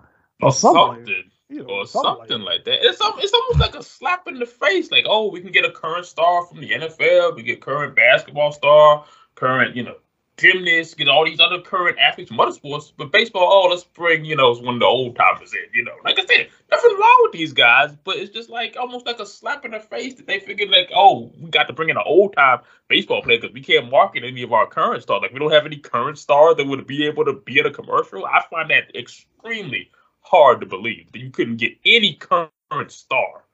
[0.41, 0.81] or, something.
[0.81, 1.05] something.
[1.05, 2.81] Like, you know, or something, something like, that.
[2.81, 2.89] like that.
[2.89, 4.91] It's it's almost like a slap in the face.
[4.91, 7.35] Like, oh, we can get a current star from the NFL.
[7.35, 9.97] We get current basketball star, current, you know,
[10.37, 14.25] gymnasts, get all these other current athletes from other sports, but baseball, oh, let's bring,
[14.25, 15.95] you know, it's one of the old timers in, you know.
[16.03, 19.25] Like I said, nothing wrong with these guys, but it's just like almost like a
[19.25, 22.03] slap in the face that they figured like, oh, we got to bring in an
[22.05, 25.21] old time baseball player because we can't market any of our current stars.
[25.21, 27.71] Like we don't have any current stars that would be able to be in a
[27.71, 28.25] commercial.
[28.25, 29.89] I find that extremely
[30.21, 32.51] hard to believe that you couldn't get any current
[32.91, 33.45] star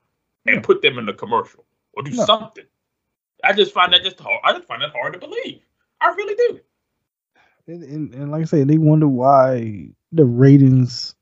[0.48, 2.26] and put them in the commercial or do no.
[2.26, 2.65] something.
[3.44, 4.39] I just find that just hard.
[4.44, 5.62] I just find that hard to believe.
[6.00, 6.60] I really do.
[7.67, 11.15] And, and, and like I said, they wonder why the ratings,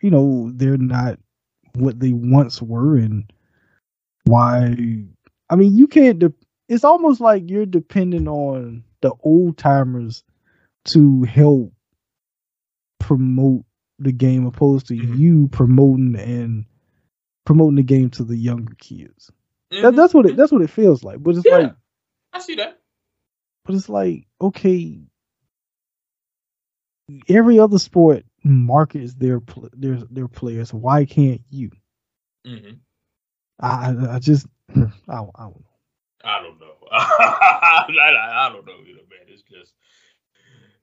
[0.00, 1.18] you know, they're not
[1.74, 3.32] what they once were, and
[4.24, 4.76] why.
[5.48, 6.18] I mean, you can't.
[6.18, 6.34] De-
[6.68, 10.24] it's almost like you're depending on the old timers
[10.86, 11.72] to help
[12.98, 13.64] promote
[13.98, 15.14] the game, opposed to mm-hmm.
[15.14, 16.66] you promoting and
[17.44, 19.30] promoting the game to the younger kids.
[19.72, 19.82] Mm-hmm.
[19.82, 20.36] That, that's what it.
[20.36, 21.22] That's what it feels like.
[21.22, 21.74] But it's yeah, like
[22.32, 22.78] I see that.
[23.64, 25.00] But it's like okay,
[27.28, 29.40] every other sport markets their
[29.72, 30.72] their their players.
[30.72, 31.70] Why can't you?
[32.46, 32.74] Mm-hmm.
[33.60, 34.46] I I just
[34.76, 35.64] I, I don't know.
[36.24, 36.74] I don't know.
[36.92, 39.26] I, I, I don't know either, man.
[39.28, 39.74] It's just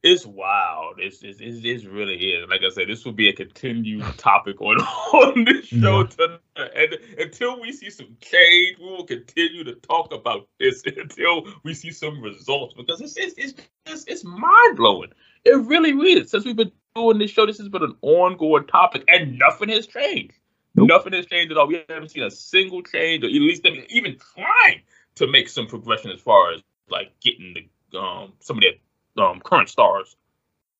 [0.02, 0.96] it's wild.
[1.00, 2.50] It's, it's, it's, it's really is.
[2.50, 6.40] Like I said, this will be a continued topic on on this show tonight.
[6.56, 11.74] And until we see some change, we will continue to talk about this until we
[11.74, 13.54] see some results because it's it's it's,
[13.86, 15.12] it's, it's mind blowing.
[15.46, 16.32] It really is.
[16.32, 19.88] Since we've been doing this show, this has been an ongoing topic, and nothing has
[19.88, 20.34] changed.
[20.76, 20.90] Nope.
[20.90, 21.68] Nothing has changed at all.
[21.68, 24.82] We haven't seen a single change, or at least even trying
[25.16, 29.40] to make some progression as far as like getting the um some of the um
[29.42, 30.16] current stars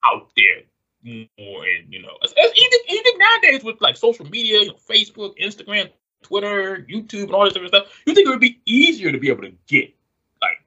[0.06, 0.64] out there
[1.04, 5.90] more and you know even even nowadays with like social media, you know, Facebook, Instagram,
[6.22, 9.30] Twitter, YouTube, and all this other stuff, you think it would be easier to be
[9.30, 9.94] able to get
[10.42, 10.64] like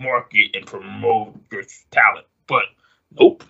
[0.00, 2.64] market and promote your talent, but
[3.12, 3.44] Nope.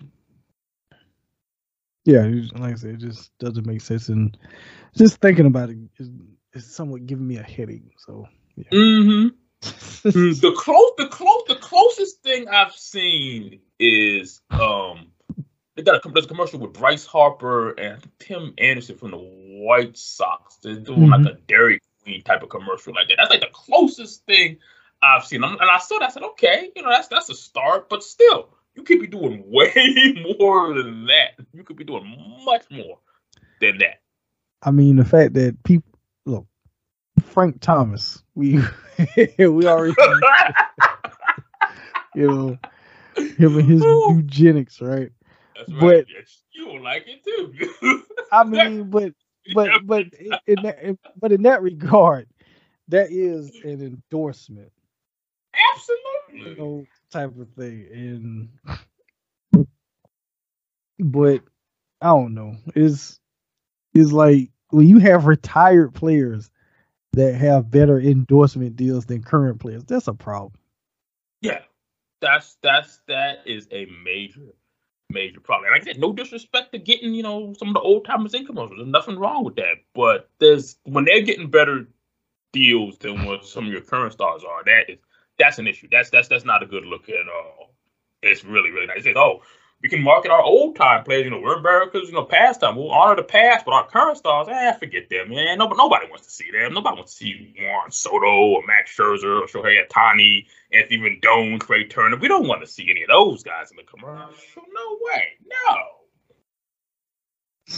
[2.03, 4.35] Yeah, like I said, it just doesn't make sense, and
[4.97, 6.09] just thinking about it is,
[6.53, 7.83] is somewhat giving me a headache.
[7.97, 8.27] So.
[8.55, 8.63] Yeah.
[8.71, 9.27] Mm-hmm.
[10.03, 15.11] Mm, the close, the close, the closest thing I've seen is um,
[15.75, 19.95] they got a, there's a commercial with Bryce Harper and Tim Anderson from the White
[19.97, 20.57] Sox.
[20.57, 21.23] They're doing mm-hmm.
[21.23, 23.17] like a Dairy Queen type of commercial like that.
[23.17, 24.57] That's like the closest thing
[25.03, 25.43] I've seen.
[25.43, 26.09] And I saw that.
[26.09, 29.43] I said, okay, you know, that's that's a start, but still, you could be doing
[29.51, 31.45] way more than that.
[31.53, 32.99] You could be doing much more
[33.59, 34.01] than that.
[34.63, 35.91] I mean, the fact that people
[36.25, 36.45] look,
[37.21, 38.59] Frank Thomas, we
[39.37, 39.95] we already,
[42.15, 42.57] you know,
[43.15, 45.11] him and his Nugenix, right?
[45.55, 45.79] That's right.
[45.79, 48.03] But yes, you don't like it too.
[48.31, 49.13] I mean, but
[49.53, 50.05] but but
[50.47, 52.27] in that but in that regard,
[52.89, 54.71] that is an endorsement.
[55.73, 56.51] Absolutely.
[56.51, 58.49] You know, type of thing.
[59.53, 59.67] And
[60.99, 61.41] but
[62.01, 62.55] I don't know.
[62.75, 63.19] It's
[63.93, 66.49] it's like when you have retired players
[67.13, 70.53] that have better endorsement deals than current players, that's a problem.
[71.41, 71.59] Yeah.
[72.21, 74.53] That's that's that is a major
[75.09, 75.71] major problem.
[75.71, 78.45] Like I said, no disrespect to getting, you know, some of the old timers in
[78.45, 78.77] commercials.
[78.77, 79.77] There's nothing wrong with that.
[79.93, 81.87] But there's when they're getting better
[82.53, 84.99] deals than what some of your current stars are, that is
[85.41, 85.87] that's an issue.
[85.91, 87.73] That's that's that's not a good look at all.
[88.21, 89.05] It's really really nice.
[89.15, 89.41] Oh,
[89.81, 91.25] we can market our old time players.
[91.25, 92.75] You know, we're America's you know past time.
[92.75, 95.57] We'll honor the past, but our current stars, eh, forget them, man.
[95.57, 96.73] Nobody, nobody wants to see them.
[96.73, 101.87] Nobody wants to see Juan Soto or Max Scherzer or Shohei Ohtani, Anthony Rendon, Trea
[101.87, 102.17] Turner.
[102.17, 104.63] We don't want to see any of those guys in the commercial.
[104.71, 105.97] No way, no.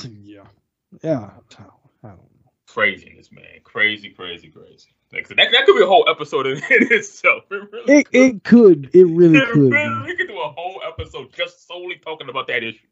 [0.23, 0.47] yeah,
[1.01, 1.29] yeah.
[2.03, 2.19] I don't know.
[2.67, 3.61] Craziness, man.
[3.63, 4.89] Crazy, crazy, crazy.
[5.13, 7.43] Like, that, that could be a whole episode in, in itself.
[7.51, 8.15] It, really it, could.
[8.15, 8.89] it could.
[8.93, 9.71] It really it could.
[9.71, 12.87] Really, we could do a whole episode just solely talking about that issue.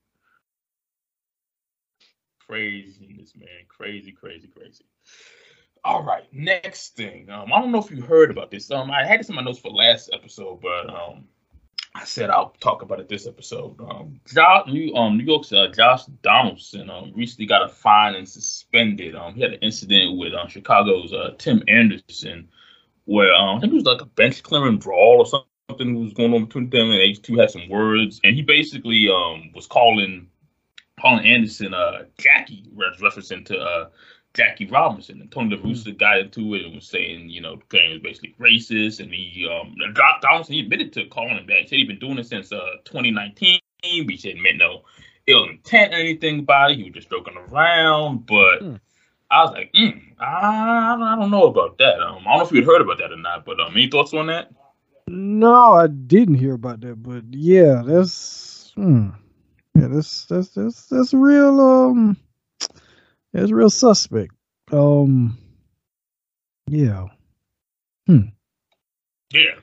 [2.47, 3.47] Craziness, man.
[3.67, 4.85] Crazy, crazy, crazy.
[5.83, 7.29] All right, next thing.
[7.31, 8.69] Um, I don't know if you heard about this.
[8.69, 11.25] Um, I had this in my notes for last episode, but um,
[11.93, 13.79] I said I'll talk about it this episode.
[13.81, 18.27] Um, Josh, New, um, New York's uh, Josh Donaldson um, recently got a fine and
[18.27, 19.13] suspended.
[19.15, 22.47] Um, he had an incident with uh, Chicago's uh, Tim Anderson,
[23.05, 26.33] where um, I think it was like a bench clearing brawl or something was going
[26.33, 30.27] on between them, and they two had some words, and he basically um was calling
[30.99, 33.89] calling Anderson uh Jackie, referencing to uh
[34.33, 35.21] Jackie Robinson.
[35.21, 35.99] And Tony La Russa mm.
[35.99, 38.99] got into it and was saying, you know, Kane was basically racist.
[38.99, 39.75] And he, um,
[40.21, 41.61] Donaldson, he admitted to calling him that.
[41.61, 43.59] He said he'd been doing it since uh 2019.
[43.83, 44.83] He said meant no
[45.27, 46.77] ill intent or anything about it.
[46.77, 48.25] He was just joking around.
[48.25, 48.79] But mm.
[49.29, 51.99] I was like, mm, I, I don't know about that.
[51.99, 53.45] Um, I don't know if you had heard about that or not.
[53.45, 54.51] But um, any thoughts on that?
[55.07, 57.01] No, I didn't hear about that.
[57.01, 59.09] But yeah, that's hmm.
[59.75, 61.59] yeah, that's that's that's that's real.
[61.59, 62.17] Um
[63.33, 64.33] it's real suspect.
[64.71, 65.37] Um,
[66.67, 67.07] yeah.
[68.07, 68.29] Hmm.
[69.31, 69.55] Yeah.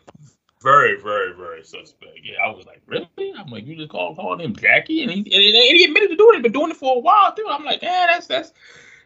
[0.63, 2.19] Very, very, very suspect.
[2.25, 3.33] Yeah, I was like, really?
[3.39, 6.39] I'm like, you just called calling him Jackie, and he and, he admitted to doing
[6.39, 6.43] it.
[6.43, 7.47] Been doing it for a while too.
[7.49, 8.53] I'm like, yeah, that's that's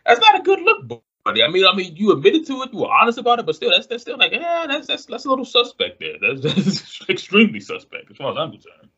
[0.07, 0.89] that's not a good look,
[1.25, 1.43] buddy.
[1.43, 3.71] I mean, I mean, you admitted to it, you were honest about it, but still,
[3.71, 6.15] that's that's still like, yeah, that's that's that's a little suspect there.
[6.21, 8.89] That's, that's extremely suspect as far as I'm concerned.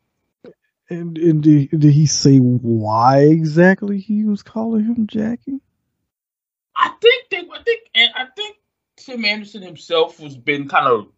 [0.90, 5.60] And, and did, did he say why exactly he was calling him Jackie?
[6.76, 8.56] I think they, I think, and I think
[8.96, 11.08] Tim Anderson himself was been kind of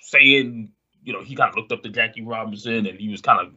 [0.00, 3.46] saying, you know, he kind of looked up to Jackie Robinson, and he was kind
[3.46, 3.52] of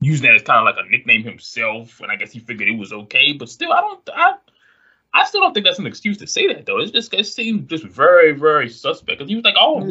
[0.00, 2.78] using that as kind of like a nickname himself, and I guess he figured it
[2.78, 3.32] was okay.
[3.32, 4.34] But still, I don't, I,
[5.12, 6.78] I still don't think that's an excuse to say that though.
[6.78, 9.18] It's just it seems just very, very suspect.
[9.18, 9.88] Cause he was like, "Oh, I'm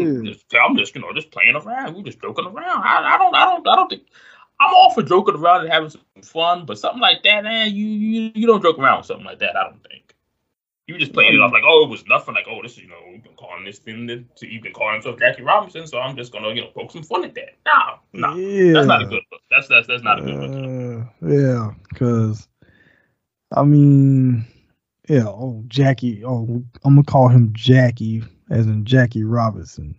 [0.78, 1.96] just, you know, just playing around.
[1.96, 4.04] We're just joking around." I, I don't, I don't, I don't think
[4.64, 7.86] I'm all for joking around and having some fun, but something like that, man, you
[7.86, 9.58] you you don't joke around with something like that.
[9.58, 10.16] I don't think.
[10.88, 12.36] You just playing it off like, oh, it was nothing.
[12.36, 15.20] Like, oh, this is you know, we've been calling this thing to even calling himself
[15.20, 17.56] Jackie Robinson, so I'm just gonna you know poke some fun at that.
[17.66, 18.74] No, no, yeah.
[18.74, 19.42] that's not a good look.
[19.50, 21.10] That's that's that's not a good look.
[21.22, 22.48] Uh, yeah, because
[23.54, 24.46] I mean,
[25.10, 29.96] yeah, oh Jackie, oh I'm gonna call him Jackie as in Jackie Robinson.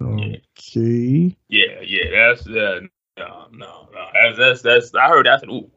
[0.00, 1.36] Okay.
[1.48, 2.80] Yeah, yeah, that's uh,
[3.18, 4.08] no, no, no.
[4.12, 4.94] That's that's that's.
[4.94, 5.34] I heard that.
[5.34, 5.70] I said, ooh.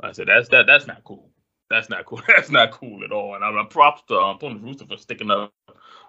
[0.00, 0.66] I said that's that.
[0.66, 1.30] That's not cool.
[1.70, 2.20] That's not cool.
[2.28, 3.34] That's not cool at all.
[3.34, 5.54] And I'm, I'm props to um, Tony Rooster for sticking up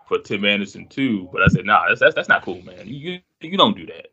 [0.09, 1.29] for Tim Anderson too.
[1.31, 2.85] But I said, nah, that's that's, that's not cool, man.
[2.85, 4.07] You you don't do that.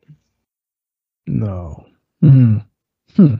[1.27, 1.87] No.
[2.21, 2.59] Hmm.
[3.17, 3.35] Hmm.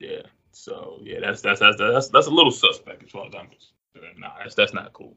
[0.00, 0.22] Yeah.
[0.52, 4.18] So yeah, that's that's that's that's that's a little suspect as far as I'm concerned.
[4.18, 5.16] Nah, that's that's not cool.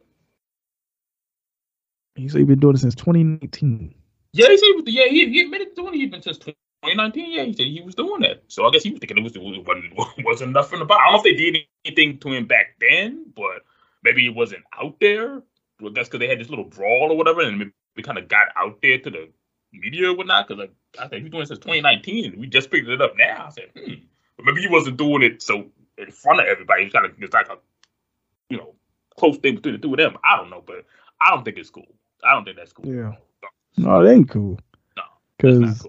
[2.15, 3.95] He said he's been doing it since 2019.
[4.33, 6.37] Yeah, he said yeah he, he admitted doing it even since
[6.83, 8.43] 2019, yeah, he said he was doing that.
[8.47, 9.93] So I guess he was thinking it was it wasn't
[10.25, 10.99] wasn't nothing about.
[10.99, 13.61] I don't know if they did anything to him back then, but
[14.03, 15.43] maybe it wasn't out there.
[15.79, 18.47] I guess because they had this little brawl or whatever, and we kind of got
[18.55, 19.29] out there to the
[19.71, 20.47] media or whatnot.
[20.47, 23.13] Because like I said, he's doing it since 2019, and we just picked it up
[23.15, 23.45] now.
[23.47, 23.93] I said, hmm,
[24.37, 25.67] but maybe he wasn't doing it so
[25.97, 26.85] in front of everybody.
[26.85, 27.57] He's kind of it's like a
[28.49, 28.73] you know
[29.17, 30.17] close thing between the two of them.
[30.23, 30.85] I don't know, but
[31.19, 31.93] I don't think it's cool.
[32.23, 32.87] I don't think that's cool.
[32.87, 33.13] Yeah.
[33.77, 34.59] No, it ain't cool.
[34.97, 35.03] No,
[35.37, 35.87] because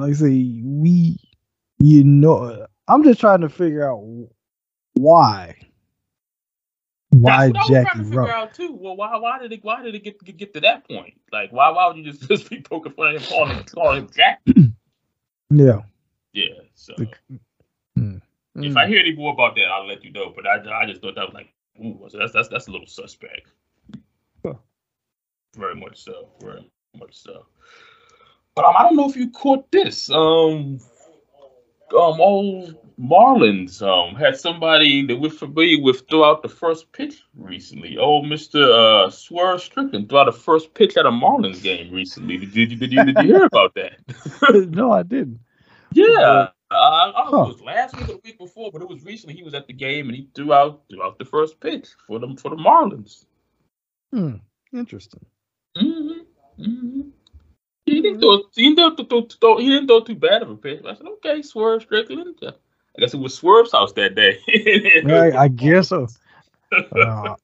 [0.00, 1.18] like I say, we,
[1.78, 4.02] you know, I'm just trying to figure out
[4.94, 5.56] why.
[7.10, 8.78] Why That's what Jackie I was trying to figure out too.
[8.80, 11.14] Well, why why did it why did it get get, get to that point?
[11.30, 13.98] Like why why would you just just be poking fun at him calling him calling
[13.98, 14.72] him Jackie?
[15.50, 15.80] yeah.
[16.32, 16.54] Yeah.
[16.74, 17.08] So the,
[17.98, 18.20] mm,
[18.56, 20.32] if I hear any more about that, I'll let you know.
[20.34, 21.52] But I I just thought that was like,
[21.84, 23.48] ooh, so that's that's that's a little suspect.
[24.44, 24.54] Huh.
[25.56, 26.28] Very much so.
[26.40, 27.46] Very much so.
[28.54, 30.10] But um, I don't know if you caught this.
[30.10, 30.78] Um,
[31.92, 37.22] um, old Marlins um had somebody that we're familiar with throw out the first pitch
[37.34, 37.98] recently.
[37.98, 42.38] Old Mister uh, Swerve Strickland threw out the first pitch at a Marlins game recently.
[42.38, 43.98] Did you did you, did you hear about that?
[44.70, 45.40] no, I didn't.
[45.92, 46.06] Yeah.
[46.10, 48.88] Uh, I don't know if it was last week or the week before, but it
[48.88, 49.34] was recently.
[49.34, 52.18] He was at the game and he threw out threw out the first pitch for
[52.18, 53.26] them for the Marlins.
[54.12, 54.36] Hmm.
[54.72, 55.24] Interesting.
[55.76, 56.62] Mm-hmm.
[56.62, 57.00] Mm-hmm.
[57.92, 58.42] He didn't throw.
[58.54, 60.82] He didn't throw, throw, throw, He didn't throw too bad of a pitch.
[60.88, 62.36] I said, okay, Swerve Strickland.
[62.42, 64.38] I guess it was Swerve's house that day.
[65.04, 66.08] right, I guess so.
[66.72, 67.34] Uh,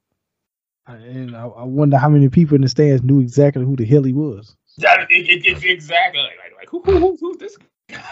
[0.86, 4.02] and I, I, wonder how many people in the stands knew exactly who the hell
[4.02, 4.56] he was.
[4.78, 6.20] That, it, it, it, exactly.
[6.20, 8.02] Like, like, like who, who, who, who's this guy?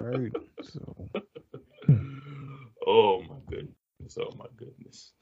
[0.00, 0.32] right.
[0.62, 1.10] So.
[2.86, 4.18] Oh my goodness.
[4.18, 5.12] Oh my goodness.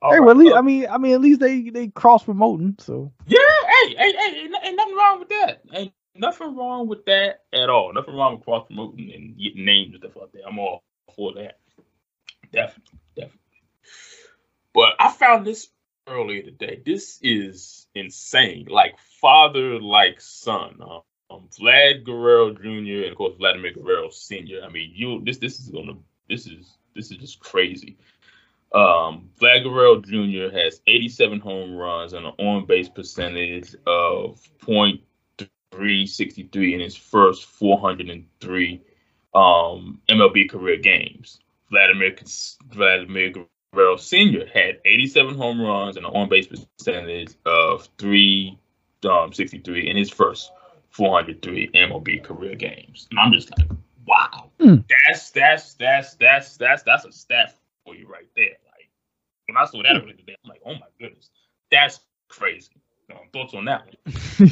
[0.00, 1.88] All hey, right, well, at least, uh, I mean, I mean, at least they they
[1.88, 2.76] cross promoting.
[2.78, 5.62] So yeah, hey, hey, hey, ain't, nothing wrong with that.
[5.72, 7.92] Ain't nothing wrong with that at all.
[7.92, 10.46] Nothing wrong with cross promoting and getting names and stuff like that.
[10.46, 10.84] I'm all
[11.16, 11.58] for that.
[12.52, 13.40] Definitely, definitely.
[14.72, 15.68] But I found this
[16.06, 16.80] earlier today.
[16.84, 18.66] This is insane.
[18.70, 20.78] Like father, like son.
[20.80, 23.04] Um, um, Vlad Guerrero Jr.
[23.04, 24.62] and of course Vladimir Guerrero Sr.
[24.64, 25.94] I mean, you this this is gonna
[26.28, 27.98] this is this is just crazy.
[28.72, 30.54] Um, Vlad Guerrero Jr.
[30.54, 38.82] has 87 home runs and an on base percentage of .363 in his first 403
[39.34, 41.40] um, MLB career games.
[41.70, 42.14] Vladimir
[42.70, 43.32] Vladimir
[43.72, 44.46] Guerrero Sr.
[44.46, 50.52] had 87 home runs and an on base percentage of 363 um, in his first
[50.90, 53.08] 403 MLB career games.
[53.10, 53.68] And I'm just like,
[54.06, 54.84] wow, mm.
[55.06, 57.54] that's that's that's that's that's that's a stat
[57.88, 58.56] for you right there.
[58.66, 58.90] Like
[59.46, 60.16] when I saw that mm.
[60.16, 61.30] today, I'm like, oh my goodness,
[61.70, 62.72] that's crazy.
[63.10, 64.50] Um, thoughts on that one?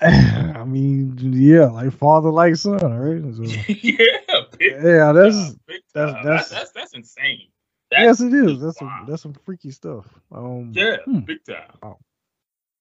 [0.00, 3.34] I mean, yeah, like father, like son, right?
[3.34, 5.52] So, yeah, big, yeah, that's, uh,
[5.94, 7.48] that's, that's, that's that's insane.
[7.90, 8.60] That's yes, it is.
[8.60, 8.98] That's wow.
[8.98, 10.06] some that's some freaky stuff.
[10.32, 11.20] Um, yeah, hmm.
[11.20, 11.70] big time.
[11.80, 11.98] Wow.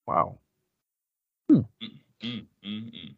[0.07, 0.39] Wow.
[1.47, 1.59] Hmm.
[1.81, 3.15] Mm, mm, mm,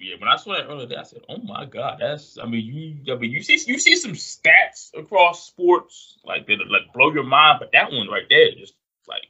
[0.00, 3.14] yeah, when I saw that earlier, I said, "Oh my god, that's." I mean, you,
[3.14, 7.24] I mean, you see, you see some stats across sports like that, like blow your
[7.24, 8.74] mind, but that one right there, just
[9.08, 9.26] like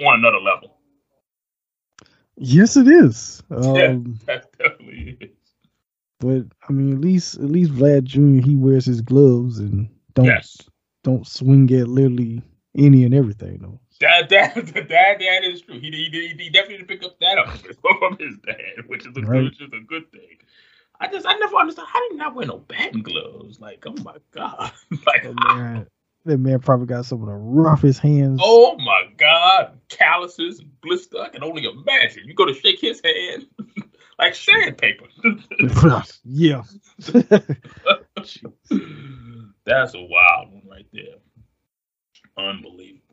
[0.00, 0.76] on another level.
[2.36, 3.42] Yes, it is.
[3.50, 5.30] Um, yeah, that definitely is.
[6.20, 8.46] But I mean, at least at least Vlad Jr.
[8.46, 10.58] he wears his gloves and don't yes.
[11.02, 12.42] don't swing at literally
[12.76, 13.80] any and everything though.
[14.00, 15.78] That that that that is true.
[15.78, 17.48] He, he, he definitely pick up that up
[17.80, 19.44] from his dad, which is a right.
[19.44, 20.38] which is a good thing.
[20.98, 23.60] I just I never understood how did he not wear no batting gloves?
[23.60, 25.86] Like oh my god, like that man,
[26.24, 28.40] that man probably got some of the roughest hands.
[28.42, 31.20] Oh my god, calluses and blister.
[31.20, 32.26] I can only imagine.
[32.26, 33.46] You go to shake his hand
[34.18, 35.06] like sandpaper.
[36.24, 36.62] yeah,
[39.64, 41.16] that's a wild one right there.
[42.38, 43.09] Unbelievable.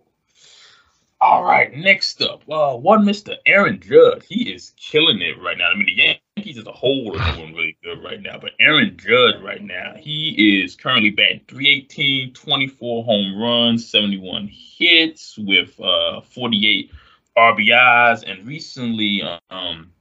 [1.20, 3.36] All right, next up, uh, one Mr.
[3.48, 4.28] Aaron Judge.
[4.30, 5.72] He is killing it right now.
[5.72, 8.96] I mean, the Yankees as a whole are doing really good right now, but Aaron
[8.98, 16.22] Judge right now, he is currently batting 318, 24 home runs, 71 hits with uh,
[16.22, 16.92] 48
[17.36, 19.92] RBIs, and recently, um,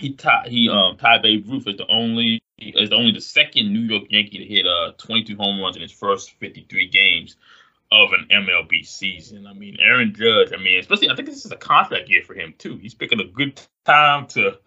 [0.00, 2.42] he tied he um tied Babe Ruth as the only
[2.80, 5.92] as only the second New York Yankee to hit uh 22 home runs in his
[5.92, 7.36] first 53 games
[7.92, 9.46] of an MLB season.
[9.46, 12.34] I mean, Aaron Judge, I mean, especially, I think this is a contract year for
[12.34, 12.76] him, too.
[12.76, 14.58] He's picking a good time to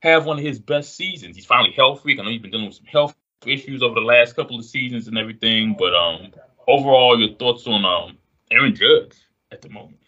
[0.00, 1.36] have one of his best seasons.
[1.36, 2.18] He's finally healthy.
[2.18, 3.14] I know he's been dealing with some health
[3.46, 6.32] issues over the last couple of seasons and everything, but um,
[6.66, 8.18] overall, your thoughts on um
[8.50, 9.14] Aaron Judge
[9.52, 9.98] at the moment?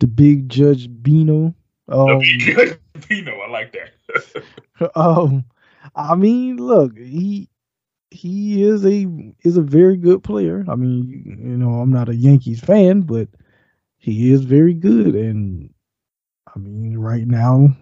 [0.00, 1.54] The big Judge Bino.
[1.88, 2.78] Um, the big Judge
[3.08, 4.90] Bino, I like that.
[4.96, 5.44] um,
[5.94, 7.48] I mean, look, he
[8.14, 9.06] he is a
[9.42, 10.64] is a very good player.
[10.68, 13.28] I mean, you know, I'm not a Yankees fan, but
[13.98, 15.14] he is very good.
[15.14, 15.74] And
[16.54, 17.76] I mean, right now,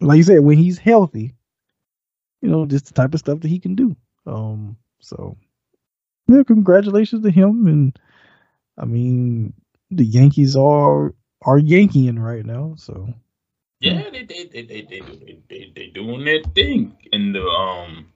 [0.00, 1.34] like you said, when he's healthy,
[2.42, 3.96] you know, just the type of stuff that he can do.
[4.26, 5.36] Um, so
[6.26, 7.66] yeah, congratulations to him.
[7.66, 7.98] And
[8.76, 9.54] I mean,
[9.90, 13.08] the Yankees are are Yankeeing right now, so
[13.80, 16.96] yeah, they they they they they, they, they, they doing their thing.
[17.12, 18.06] And the um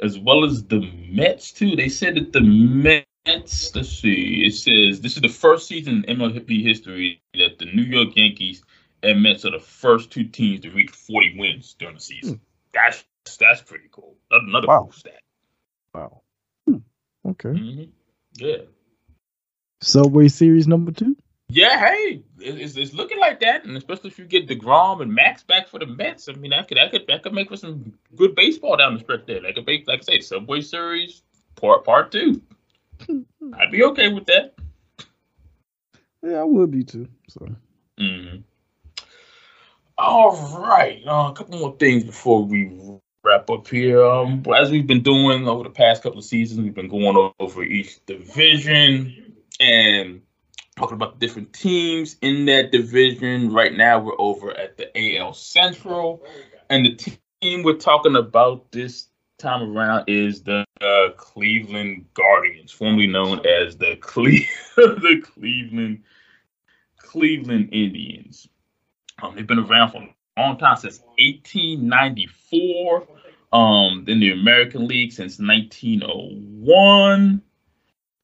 [0.00, 1.76] as well as the Mets too.
[1.76, 3.74] They said that the Mets.
[3.74, 4.44] Let's see.
[4.46, 8.62] It says this is the first season in MLB history that the New York Yankees
[9.02, 12.34] and Mets are the first two teams to reach 40 wins during the season.
[12.34, 12.40] Hmm.
[12.72, 13.04] That's
[13.38, 14.16] that's pretty cool.
[14.30, 14.82] Another wow.
[14.82, 15.22] cool stat.
[15.94, 16.22] Wow.
[16.66, 16.76] Hmm.
[17.26, 17.48] Okay.
[17.48, 17.84] Mm-hmm.
[18.34, 18.56] Yeah.
[19.80, 21.16] Subway Series number two.
[21.48, 25.42] Yeah, hey, it's, it's looking like that, and especially if you get deGrom and Max
[25.42, 27.92] back for the Mets, I mean, that could that could that could make for some
[28.16, 29.42] good baseball down the stretch there.
[29.42, 31.22] That could make, like I say, Subway Series
[31.54, 32.40] part part two.
[33.08, 34.54] I'd be okay with that.
[36.22, 37.08] Yeah, I would be too.
[37.28, 37.48] So.
[38.00, 38.40] Mm-hmm.
[39.96, 42.72] All right, uh, a couple more things before we
[43.22, 44.04] wrap up here.
[44.04, 47.62] Um, as we've been doing over the past couple of seasons, we've been going over
[47.62, 50.22] each division and
[50.76, 53.52] talking about the different teams in that division.
[53.52, 56.24] Right now, we're over at the AL Central,
[56.68, 59.08] and the team we're talking about this
[59.38, 64.46] time around is the uh, Cleveland Guardians, formerly known as the Cle-
[64.76, 66.02] the Cleveland
[66.98, 68.48] Cleveland Indians.
[69.22, 73.06] Um, they've been around for a long time since 1894.
[73.52, 77.43] Um, in the American League since 1901.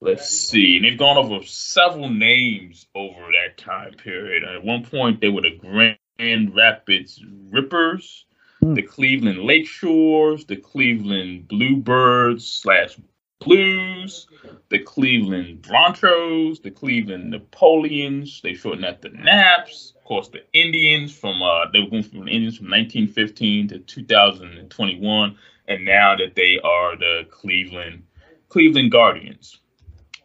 [0.02, 0.76] Let's see.
[0.76, 4.44] And they've gone over several names over that time period.
[4.44, 8.24] At one point, they were the Grand Rapids Rippers,
[8.62, 8.74] mm.
[8.74, 12.96] the Cleveland Lakeshores, the Cleveland Bluebirds slash
[13.40, 14.26] Blues,
[14.68, 18.40] the Cleveland Broncos, the Cleveland Napoleons.
[18.42, 19.94] They shortened that to Naps.
[19.96, 23.78] Of course, the Indians from uh, they were going from the Indians from 1915 to
[23.78, 25.38] 2021,
[25.68, 28.02] and now that they are the Cleveland
[28.48, 29.58] Cleveland Guardians.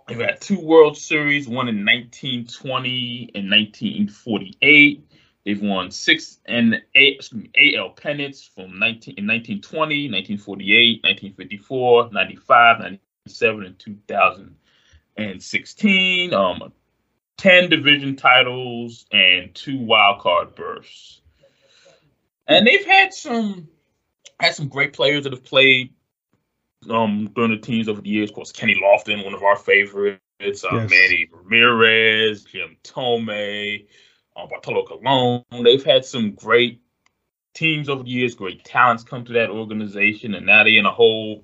[0.07, 5.09] They've had two World Series, one in 1920 and 1948.
[5.43, 7.27] They've won six and eight
[7.77, 16.33] AL pennants from 19 in 1920, 1948, 1954, 95, 97, and 2016.
[16.33, 16.71] Um,
[17.37, 21.21] 10 division titles and two wild card berths.
[22.47, 23.67] And they've had some
[24.39, 25.93] had some great players that have played
[26.89, 28.29] um, during the teams over the years.
[28.29, 30.19] Of course, Kenny Lofton, one of our favorites.
[30.39, 30.89] Uh, yes.
[30.89, 33.85] Manny Ramirez, Jim Thome,
[34.35, 35.43] uh, Bartolo Colon.
[35.63, 36.81] They've had some great
[37.53, 40.91] teams over the years, great talents come to that organization, and now they're in a
[40.91, 41.43] whole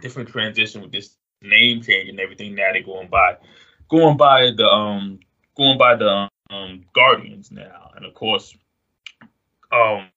[0.00, 2.54] different transition with this name change and everything.
[2.54, 3.38] Now they're going by,
[3.88, 5.18] going by the um,
[5.56, 8.56] going by the um, Guardians now, and of course,
[9.72, 10.08] um,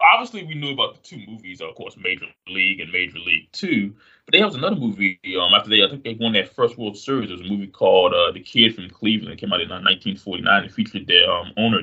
[0.00, 3.94] obviously we knew about the two movies, of course, Major League and Major League Two.
[4.24, 6.96] But there was another movie um, after they, I think they won that first World
[6.96, 7.28] Series.
[7.28, 9.32] There was a movie called uh, The Kid from Cleveland.
[9.32, 10.64] It came out in 1949.
[10.64, 11.82] It featured their um, owner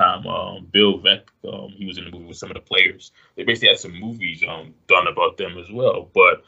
[0.00, 1.28] time, um, Bill Veeck.
[1.46, 3.12] Um, he was in the movie with some of the players.
[3.36, 6.10] They basically had some movies um, done about them as well.
[6.12, 6.44] But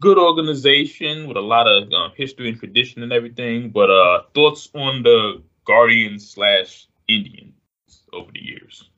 [0.00, 3.70] good organization with a lot of uh, history and tradition and everything.
[3.70, 7.52] But uh, thoughts on the Guardians slash Indians
[8.12, 8.88] over the years?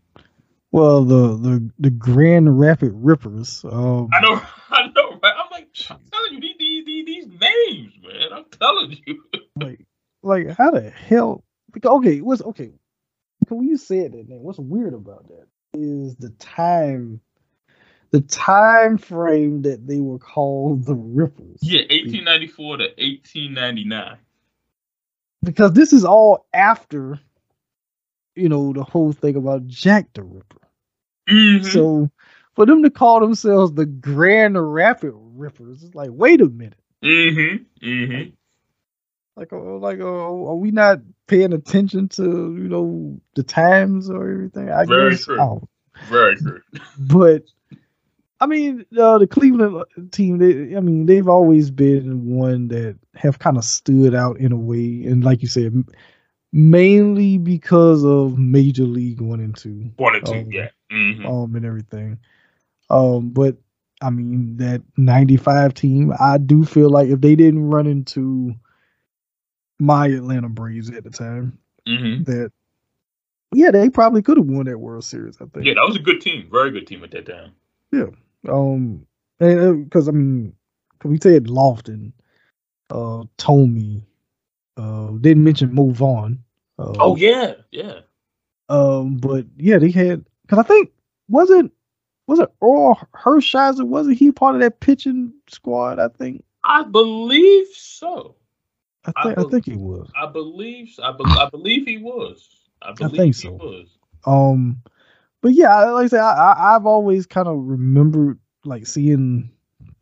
[0.73, 3.65] Well, the the the Grand Rapid Rippers.
[3.65, 4.41] Um, I know,
[4.71, 5.35] I know, right?
[5.37, 8.33] I'm like, I'm telling you these these these names, man.
[8.33, 9.25] I'm telling you.
[9.57, 9.87] like,
[10.23, 11.45] like how the hell?
[11.85, 12.73] Okay, what's okay?
[13.49, 17.21] When you said that name, what's weird about that is the time,
[18.13, 21.59] the time frame that they were called the Rippers.
[21.63, 24.19] Yeah, 1894 to 1899.
[25.43, 27.19] Because this is all after
[28.35, 30.60] you know, the whole thing about Jack the Ripper.
[31.29, 31.67] Mm-hmm.
[31.69, 32.11] So
[32.55, 36.79] for them to call themselves the Grand Rapid Rippers, it's like, wait a minute.
[37.03, 37.87] Mm-hmm.
[37.87, 38.31] Mm-hmm.
[39.37, 44.31] Like, uh, like, uh, are we not paying attention to you know the times or
[44.31, 44.71] everything?
[44.71, 45.25] I Very guess.
[45.25, 45.69] true.
[46.09, 46.61] Very true.
[46.99, 47.45] But
[48.41, 50.39] I mean, uh, the Cleveland team.
[50.39, 54.57] They, I mean, they've always been one that have kind of stood out in a
[54.57, 55.85] way, and like you said,
[56.53, 59.91] mainly because of Major League One and Two.
[59.97, 60.69] One and Two, um, yeah.
[60.93, 61.27] Mm-hmm.
[61.27, 62.19] Um, and everything.
[62.89, 63.57] Um, but
[64.03, 68.55] I mean that '95 team, I do feel like if they didn't run into
[69.79, 72.25] my Atlanta Braves at the time, mm-hmm.
[72.25, 72.53] that
[73.53, 75.37] yeah, they probably could have won that World Series.
[75.41, 75.67] I think.
[75.67, 77.53] Yeah, that was a good team, very good team at that time.
[77.93, 78.07] Yeah.
[78.49, 79.07] Um,
[79.39, 80.55] because I mean,
[81.05, 82.13] we said Lofton,
[82.91, 84.03] uh, Thome,
[84.81, 86.43] uh, didn't mention Move On.
[86.79, 88.01] Uh, oh yeah, yeah.
[88.69, 90.91] Um, but yeah, they had because I think
[91.29, 91.73] wasn't
[92.27, 93.85] was it Orel Hershiser?
[93.85, 95.99] Wasn't he part of that pitching squad?
[95.99, 96.45] I think.
[96.65, 98.37] I believe so.
[99.05, 100.11] I think I, be- I think he was.
[100.15, 102.49] I believe I, be- I believe he was.
[102.83, 103.53] I, I think so.
[103.53, 103.89] Was.
[104.25, 104.83] Um,
[105.43, 109.51] but yeah, like I said, I, I've always kind of remembered like seeing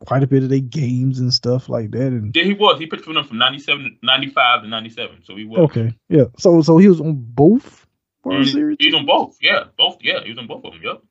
[0.06, 2.08] quite a bit of their games and stuff like that.
[2.08, 2.78] And yeah, he was.
[2.78, 5.24] He pitched for them from 97 to 95 to 97.
[5.24, 5.58] So he was.
[5.70, 5.94] Okay.
[6.08, 6.24] Yeah.
[6.38, 7.86] So so he was on both
[8.24, 8.50] World mm-hmm.
[8.50, 8.76] Series?
[8.78, 9.36] He's on both.
[9.40, 9.64] Yeah.
[9.76, 9.98] Both.
[10.02, 10.22] Yeah.
[10.22, 10.82] He was on both of them.
[10.82, 11.02] Yep.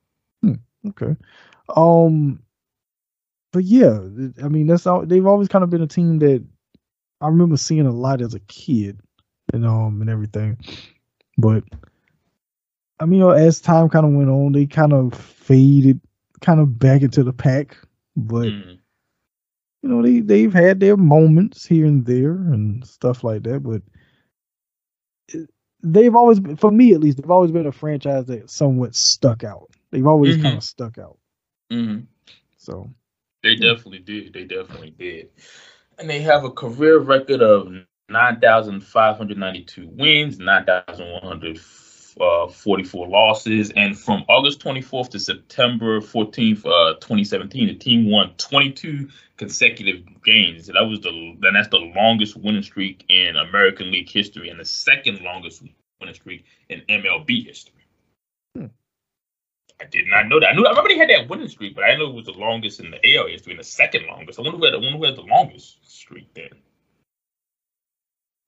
[0.41, 0.89] Hmm.
[0.89, 1.15] Okay.
[1.75, 2.41] Um
[3.51, 3.99] but yeah,
[4.43, 6.43] I mean that's all they've always kind of been a team that
[7.19, 8.99] I remember seeing a lot as a kid
[9.53, 10.57] and um and everything.
[11.37, 11.63] But
[12.99, 16.01] I mean, you know, as time kind of went on, they kind of faded
[16.41, 17.77] kind of back into the pack
[18.17, 18.77] but mm.
[19.83, 23.61] you know they they've had their moments here and there and stuff like that.
[23.61, 23.83] But
[25.83, 29.43] they've always been, for me at least, they've always been a franchise that somewhat stuck
[29.43, 29.69] out.
[29.91, 30.43] They've always mm-hmm.
[30.43, 31.17] kind of stuck out.
[31.71, 32.05] Mm-hmm.
[32.57, 32.89] So
[33.43, 34.33] they definitely did.
[34.33, 35.29] They definitely did.
[35.99, 37.71] And they have a career record of
[38.09, 41.86] 9,592 wins, 9,144
[42.19, 43.71] uh, losses.
[43.75, 50.67] And from August 24th to September 14th, uh, 2017, the team won 22 consecutive games.
[50.67, 54.65] That was the then that's the longest winning streak in American League history and the
[54.65, 55.63] second longest
[55.99, 57.85] winning streak in MLB history.
[58.55, 58.65] Hmm.
[59.79, 60.49] I did not know that.
[60.49, 62.31] I knew I remember they had that winning streak, but I know it was the
[62.31, 64.39] longest in the AL history and the second longest.
[64.39, 66.49] I wonder who had, I wonder who had the longest streak then.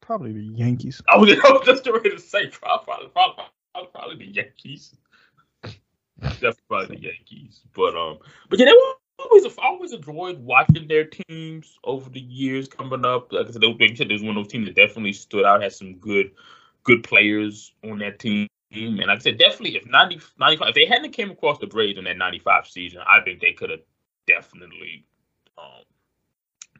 [0.01, 1.01] Probably the Yankees.
[1.07, 4.95] I was, I was just ready to say probably, probably, probably, probably the Yankees.
[6.21, 7.61] Definitely probably the Yankees.
[7.75, 12.19] But um, but yeah, they were always I always enjoyed watching their teams over the
[12.19, 13.31] years coming up.
[13.31, 15.73] Like I said, they said there's one of those teams that definitely stood out, had
[15.73, 16.31] some good
[16.83, 18.47] good players on that team.
[18.71, 21.97] And like I said, definitely if 90, 95, if they hadn't came across the Braves
[21.97, 23.79] in that 95 season, I think they could have
[24.27, 25.05] definitely
[25.57, 25.83] um,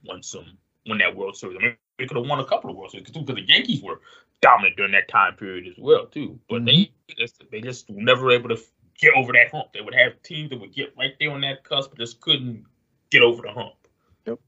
[0.06, 1.58] won some won that World Series.
[1.60, 4.02] I mean, they could have won a couple of World Series because the Yankees were
[4.42, 6.40] dominant during that time period as well too.
[6.50, 6.66] But mm-hmm.
[6.66, 8.58] they just, they just were never able to
[9.00, 9.74] get over that hump.
[9.74, 12.66] They would have teams that would get right there on that cusp, but just couldn't
[13.10, 13.74] get over the hump.
[14.26, 14.40] Yep.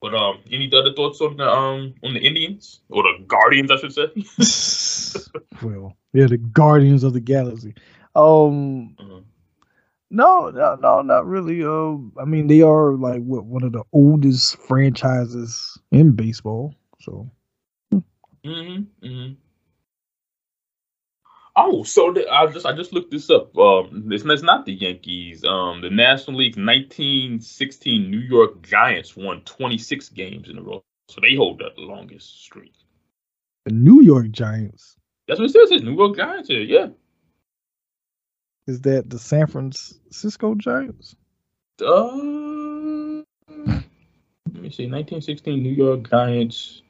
[0.00, 3.76] But um, any other thoughts on the um on the Indians or the Guardians, I
[3.76, 5.30] should say?
[5.62, 7.74] well, yeah, the Guardians of the Galaxy.
[8.14, 9.20] Um, uh-huh.
[10.10, 11.64] No, no, no, not really.
[11.64, 16.74] Um, I mean, they are like what one of the oldest franchises in baseball.
[17.00, 17.30] So.
[17.92, 19.06] Mm-hmm.
[19.06, 19.32] mm-hmm.
[21.58, 23.56] Oh, so the, I just I just looked this up.
[23.56, 25.42] Um, it's, it's not the Yankees.
[25.42, 31.20] Um, the National League's 1916 New York Giants won 26 games in a row, so
[31.22, 32.74] they hold the longest streak.
[33.64, 34.96] The New York Giants.
[35.26, 35.70] That's what it says.
[35.70, 36.60] It's New York Giants here.
[36.60, 36.88] Yeah.
[38.66, 41.14] Is that the San Francisco Giants?
[41.80, 43.22] Uh,
[43.56, 44.88] let me see.
[44.88, 46.82] 1916 New York Giants.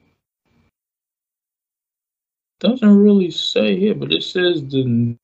[2.59, 4.83] Doesn't really say here, but it says the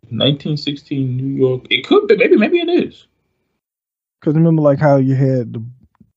[0.09, 1.65] 1916 New York.
[1.71, 2.15] It could be.
[2.15, 2.37] Maybe.
[2.37, 3.07] Maybe it is.
[4.19, 5.63] Because remember, like how you had the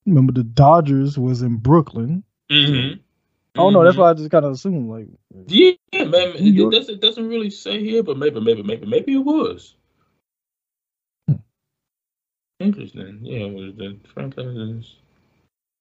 [0.05, 2.23] remember the Dodgers was in Brooklyn.
[2.51, 3.01] Mm-hmm.
[3.59, 4.03] Oh no, that's mm-hmm.
[4.03, 5.09] why I just kind of assumed like.
[5.47, 6.35] Yeah, man.
[6.37, 9.76] It, doesn't, it doesn't really say here, but maybe, maybe, maybe, maybe it was.
[12.59, 13.19] Interesting.
[13.23, 14.97] Yeah, was the franchises.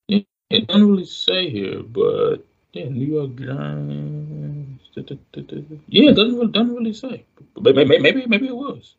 [0.07, 0.19] Yeah,
[0.49, 2.37] it doesn't really say here, but
[2.73, 4.89] yeah, New York Giants.
[4.95, 7.25] Da, da, da, yeah, it doesn't really, doesn't really say.
[7.55, 8.95] But maybe, maybe maybe it was.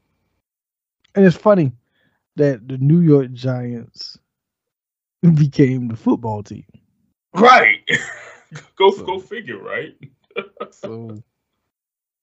[1.15, 1.73] And it's funny
[2.37, 4.19] that the New York Giants
[5.35, 6.67] became the football team.
[7.35, 7.87] Right.
[8.77, 9.97] go so, go figure, right?
[10.71, 11.23] so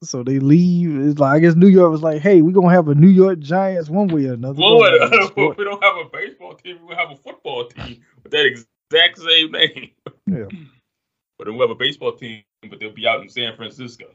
[0.04, 0.99] so they leave.
[1.08, 3.39] It's like I guess New York was like, "Hey, we're gonna have a New York
[3.39, 4.91] Giants one way or another." One way,
[5.58, 6.80] we don't have a baseball team.
[6.88, 9.91] We have a football team with that exact same name.
[10.28, 10.45] Yeah,
[11.38, 14.06] but then we have a baseball team, but they'll be out in San Francisco.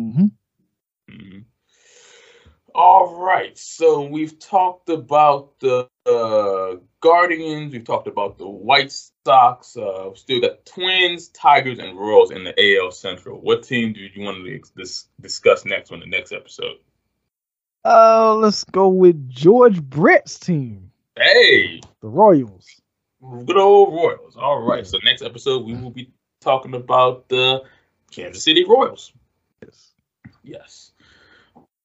[0.00, 0.26] Mm-hmm.
[1.10, 1.38] mm-hmm.
[2.78, 7.72] All right, so we've talked about the uh, Guardians.
[7.72, 8.92] We've talked about the White
[9.24, 9.78] Sox.
[9.78, 13.40] Uh, still got Twins, Tigers, and Royals in the AL Central.
[13.40, 16.76] What team do you want to dis- discuss next on the next episode?
[17.82, 20.90] Uh, let's go with George Brett's team.
[21.16, 22.68] Hey, the Royals.
[23.22, 24.36] Good old Royals.
[24.36, 24.86] All right.
[24.86, 26.12] So next episode we will be
[26.42, 27.62] talking about the
[28.10, 29.14] Kansas City Royals.
[29.62, 29.92] Yes.
[30.42, 30.92] Yes.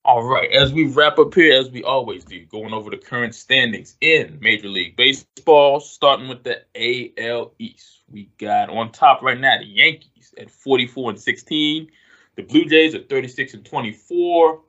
[0.03, 3.35] All right, as we wrap up here, as we always do, going over the current
[3.35, 8.01] standings in Major League Baseball, starting with the AL East.
[8.09, 11.91] We got on top right now the Yankees at 44 and 16,
[12.35, 14.61] the Blue Jays at 36 and 24,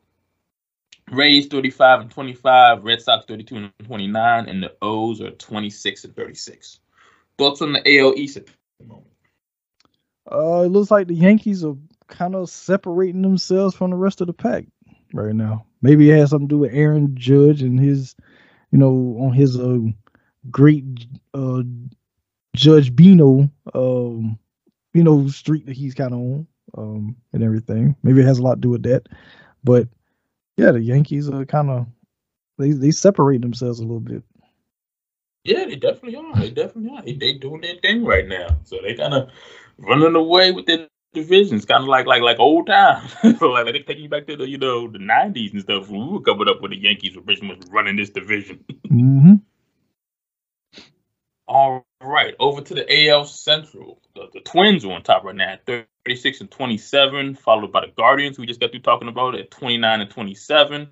[1.10, 6.14] Rays 35 and 25, Red Sox 32 and 29, and the O's are 26 and
[6.14, 6.78] 36.
[7.38, 9.06] Thoughts on the AL East at the moment?
[10.30, 11.76] Uh, it looks like the Yankees are
[12.08, 14.66] kind of separating themselves from the rest of the pack
[15.12, 15.66] right now.
[15.80, 18.14] Maybe it has something to do with Aaron Judge and his,
[18.70, 19.78] you know, on his uh,
[20.50, 20.84] great
[21.34, 21.62] uh,
[22.54, 24.38] Judge Bino, um,
[24.94, 26.46] you know, streak that he's kind of on
[26.76, 27.96] um, and everything.
[28.02, 29.08] Maybe it has a lot to do with that.
[29.64, 29.88] But
[30.56, 31.86] yeah, the Yankees are kind of
[32.58, 34.22] they they separate themselves a little bit.
[35.44, 36.36] Yeah, they definitely are.
[36.36, 37.02] They definitely are.
[37.02, 38.58] They, they doing their thing right now.
[38.64, 39.30] So they kind of
[39.78, 43.14] running away with their divisions, kind of like like like old times.
[43.40, 45.88] like they taking you back to the you know the nineties and stuff.
[45.88, 48.64] When we were coming up with the Yankees were pretty much running this division.
[48.86, 49.34] mm-hmm.
[51.46, 54.00] All right, over to the AL Central.
[54.14, 57.82] The, the Twins are on top right now, thirty six and twenty seven, followed by
[57.86, 58.38] the Guardians.
[58.38, 60.90] We just got through talking about at twenty nine and twenty seven.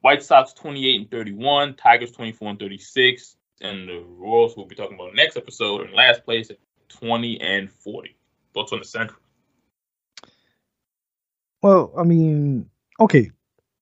[0.00, 4.02] White Sox twenty eight and thirty one, Tigers twenty four and thirty six, and the
[4.18, 6.58] Royals we'll be talking about next episode in last place at
[7.00, 8.16] 20 and 40.
[8.54, 9.18] Thoughts on the Central?
[11.62, 12.68] Well, I mean,
[13.00, 13.30] okay,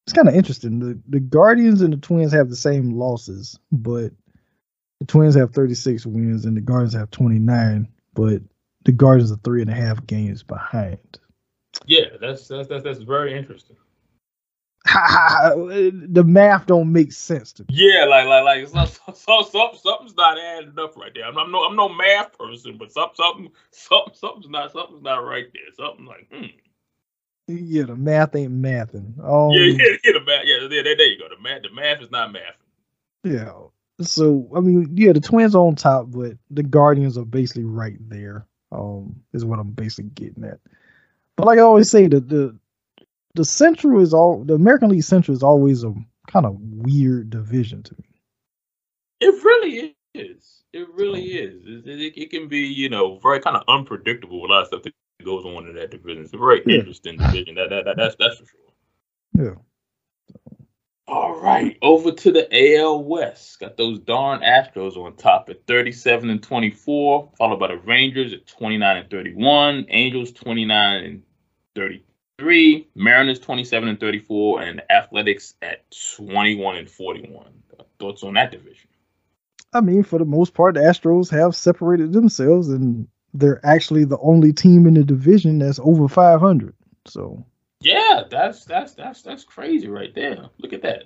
[0.07, 0.79] it's kind of interesting.
[0.79, 4.13] The the Guardians and the Twins have the same losses, but
[5.01, 7.89] the Twins have 36 wins and the Guardians have 29.
[8.15, 8.43] But
[8.85, 10.99] the Guardians are three and a half games behind.
[11.87, 13.77] Yeah, that's that's that's, that's very interesting.
[14.87, 17.69] the math don't make sense to me.
[17.71, 21.27] Yeah, like like like so, so, so, something's not adding up right there.
[21.27, 25.19] I'm, I'm, no I'm no math person, but something something something something's not something's not
[25.19, 25.73] right there.
[25.77, 26.47] Something like hmm.
[27.51, 29.19] Yeah, the math ain't mathing.
[29.19, 30.45] Um, yeah, yeah, yeah, the math.
[30.45, 31.29] Yeah, there, there you go.
[31.29, 32.55] The math, the math is not mathing.
[33.25, 33.53] Yeah.
[34.01, 37.97] So I mean, yeah, the Twins are on top, but the Guardians are basically right
[38.09, 38.47] there.
[38.73, 40.61] Um, is what I'm basically getting at.
[41.37, 42.59] But like I always say, the the
[43.35, 45.93] the Central is all the American League Central is always a
[46.29, 48.05] kind of weird division to me.
[49.21, 50.63] It really is.
[50.73, 51.63] It really is.
[51.67, 54.45] It, it, it can be, you know, very kind of unpredictable.
[54.45, 54.95] A lot of stuff that
[55.25, 56.25] goes on in that division.
[56.25, 56.79] It's a very yeah.
[56.79, 57.55] interesting division.
[57.57, 59.45] That, that, that that's that's for sure.
[59.47, 59.55] Yeah.
[61.11, 63.59] All right, over to the AL West.
[63.59, 68.47] Got those darn Astros on top at 37 and 24, followed by the Rangers at
[68.47, 71.23] 29 and 31, Angels 29 and
[71.75, 77.47] 33, Mariners 27 and 34, and Athletics at 21 and 41.
[77.99, 78.89] Thoughts on that division?
[79.73, 84.19] I mean, for the most part, the Astros have separated themselves, and they're actually the
[84.19, 86.75] only team in the division that's over 500.
[87.07, 87.45] So
[87.81, 90.49] yeah, that's that's that's that's crazy right there.
[90.59, 91.05] Look at that,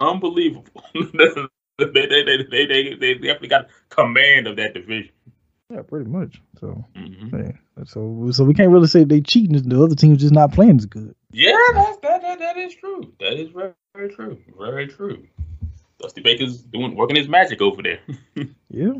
[0.00, 0.82] unbelievable.
[0.94, 5.10] they, they, they, they, they, they definitely got command of that division.
[5.68, 6.40] Yeah, pretty much.
[6.60, 7.36] So, mm-hmm.
[7.36, 7.52] yeah.
[7.84, 9.60] so so we can't really say they cheating.
[9.68, 11.14] The other team's just not playing as good.
[11.32, 13.12] Yeah, that's that that, that is true.
[13.18, 14.38] That is very very true.
[14.56, 15.26] Very true.
[15.98, 17.98] Dusty Baker's doing working his magic over there.
[18.70, 18.92] yeah.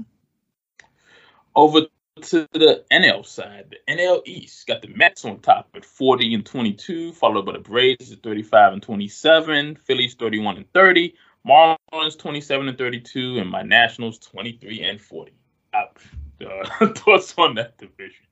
[1.55, 1.83] Over
[2.23, 6.47] to the NL side, the NL East got the Mets on top at 40 and
[6.47, 11.15] 22, followed by the Braves at 35 and 27, Phillies 31 and 30,
[11.47, 15.33] Marlins 27 and 32, and my Nationals 23 and 40.
[15.75, 15.89] Ouch.
[16.39, 18.27] Uh, thoughts on that division?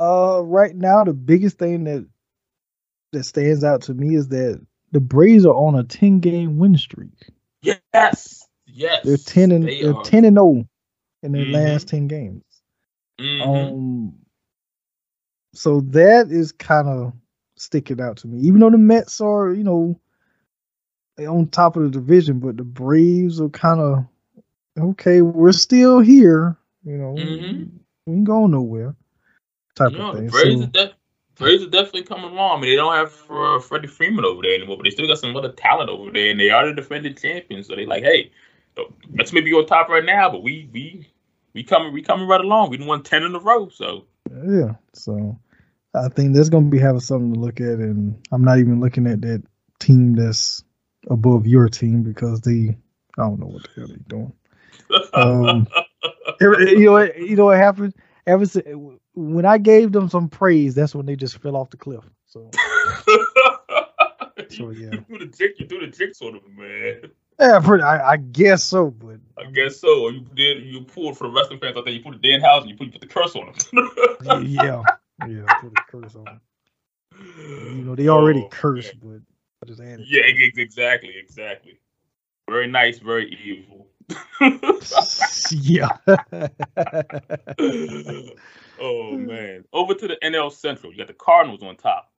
[0.00, 2.08] Uh, right now the biggest thing that
[3.12, 6.78] that stands out to me is that the Braves are on a 10 game win
[6.78, 7.28] streak.
[7.60, 8.46] Yes.
[8.66, 9.04] Yes.
[9.04, 10.66] They're 10 and they are 10 and 0
[11.22, 11.52] in their mm-hmm.
[11.52, 12.42] last 10 games.
[13.18, 13.50] Mm-hmm.
[13.50, 14.14] Um,
[15.54, 17.12] so that is kind of
[17.56, 18.40] sticking out to me.
[18.46, 19.98] Even though the Mets are, you know,
[21.18, 24.04] on top of the division, but the Braves are kind of
[24.78, 25.22] okay.
[25.22, 27.14] We're still here, you know.
[27.14, 27.76] Mm-hmm.
[28.06, 28.94] We ain't going nowhere.
[29.74, 30.28] Type no, of thing.
[30.28, 30.94] Braves, so, are def-
[31.34, 32.58] Braves are definitely coming along.
[32.58, 35.18] I mean, they don't have uh, Freddie Freeman over there anymore, but they still got
[35.18, 37.66] some other talent over there, and they are the defending champions.
[37.66, 38.30] So they like, hey,
[39.16, 41.06] let's maybe on top right now, but we we
[41.58, 42.70] we coming we coming right along.
[42.70, 44.74] We won ten in a row, so yeah.
[44.94, 45.36] So
[45.92, 49.08] I think that's gonna be having something to look at, and I'm not even looking
[49.08, 49.42] at that
[49.80, 50.62] team that's
[51.10, 52.76] above your team because they
[53.18, 54.32] I don't know what the hell they're doing.
[55.14, 55.66] Um,
[56.40, 57.94] you know what you know what happened?
[58.24, 58.64] Ever since,
[59.14, 62.04] when I gave them some praise, that's when they just fell off the cliff.
[62.26, 62.52] So,
[64.48, 67.10] so yeah, you threw the jig, you threw the jigs on them, man.
[67.40, 70.08] Yeah, pretty, I, I, guess so, but I guess so.
[70.08, 71.94] You did you pulled for the wrestling fans out there.
[71.94, 74.46] You put a Dan House and you put, you put the curse on them.
[74.46, 74.82] yeah,
[75.26, 76.40] yeah, put the curse on them.
[77.16, 79.22] You know they already oh, cursed, man.
[79.60, 80.06] but I just added.
[80.08, 81.78] Yeah, exactly, exactly.
[82.48, 83.88] Very nice, very evil.
[85.52, 85.96] yeah.
[88.80, 89.64] oh man.
[89.72, 90.92] Over to the NL Central.
[90.92, 92.10] You got the Cardinals on top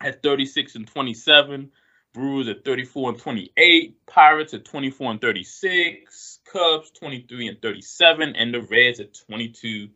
[0.00, 1.70] at 36 and 27.
[2.14, 8.54] Brewers at 34 and 28, Pirates at 24 and 36, Cubs 23 and 37, and
[8.54, 9.88] the Reds at 22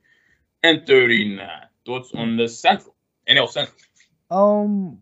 [0.64, 1.48] and 39.
[1.86, 2.94] Thoughts on the Central,
[3.28, 3.76] NL Central?
[4.30, 4.98] Um,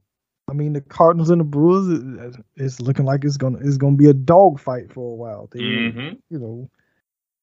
[0.49, 2.37] I mean the Cardinals and the Brewers.
[2.55, 5.49] It's looking like it's gonna it's gonna be a dogfight for a while.
[5.51, 6.15] They, mm-hmm.
[6.31, 6.71] You know,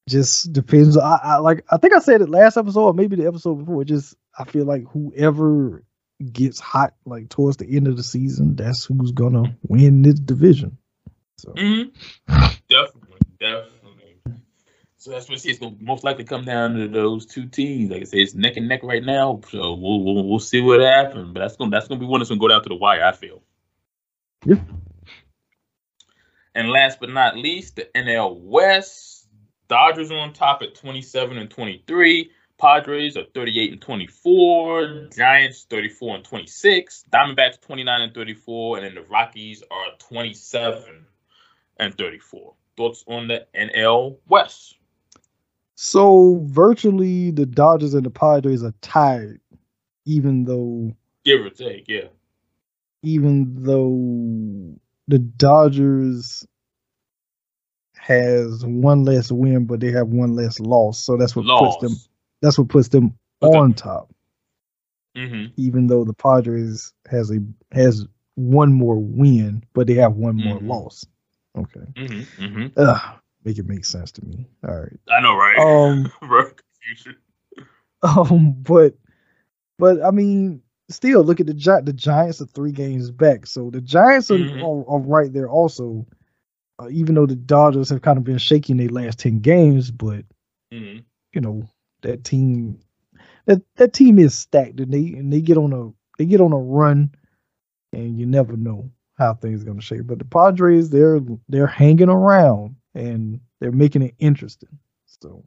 [0.08, 0.98] just depends.
[0.98, 3.84] I, I like I think I said it last episode or maybe the episode before.
[3.84, 5.84] Just I feel like whoever
[6.32, 10.78] gets hot like towards the end of the season, that's who's gonna win this division.
[11.38, 11.90] So mm-hmm.
[12.70, 13.84] definitely, definitely.
[14.98, 15.50] So that's what I see.
[15.50, 17.92] It's gonna most likely come down to those two teams.
[17.92, 19.42] Like I say, it's neck and neck right now.
[19.50, 21.34] So we'll we'll, we'll see what happens.
[21.34, 23.04] But that's gonna that's gonna be one that's gonna go down to the wire.
[23.04, 23.44] I feel.
[24.46, 24.62] Yeah.
[26.56, 29.28] And last but not least, the NL West.
[29.70, 32.32] Dodgers on top at 27 and 23.
[32.60, 38.96] Padres are 38 and 24, Giants 34 and 26, Diamondbacks 29 and 34, and then
[38.96, 41.06] the Rockies are 27
[41.78, 42.54] and 34.
[42.78, 44.76] Thoughts on the NL West?
[45.76, 49.40] So virtually the Dodgers and the Padres are tied,
[50.06, 50.96] even though
[51.26, 52.08] Give or take, yeah.
[53.02, 56.46] even though the Dodgers
[57.96, 61.00] has one less win, but they have one less loss.
[61.00, 62.10] So that's what puts them Loss.
[62.44, 63.58] That's what puts them Okay.
[63.58, 64.14] on top.
[65.18, 65.54] Mm-hmm.
[65.58, 67.40] Even though the Padres has a
[67.72, 70.68] has one more win, but they have one more Mhm.
[70.68, 71.06] loss.
[71.58, 71.82] Okay.
[71.96, 72.44] Mm-hmm.
[72.44, 72.68] Mm-hmm.
[72.78, 74.48] Ugh, make it make sense to me.
[74.68, 75.00] All right.
[75.12, 75.58] I know, right?
[75.58, 76.12] Um.
[76.20, 77.18] Confusion.
[78.04, 78.96] Um, but
[79.80, 83.70] but I mean, still look at the Gi- the Giants are three games back, so
[83.70, 84.62] the Giants are, Mhm.
[84.62, 86.06] are, are right there also.
[86.80, 90.26] Uh, even though the Dodgers have kind of been shaking their last ten games, but
[90.74, 91.00] Mm-hmm.
[91.34, 91.64] you know
[92.04, 92.80] that team
[93.46, 96.54] that that team is stacked, and they and they get on a they get on
[96.54, 97.14] a run,
[97.92, 100.08] and you never know how things are going to shape.
[100.08, 104.80] But the Padres, they're they're hanging around and they're making it interesting.
[105.06, 105.44] So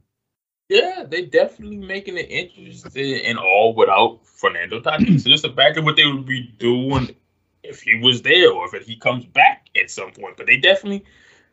[0.69, 5.21] Yeah, they definitely making it interesting and all without Fernando Tatis.
[5.21, 7.15] so just imagine what they would be doing
[7.63, 10.37] if he was there or if he comes back at some point.
[10.37, 11.05] But they definitely,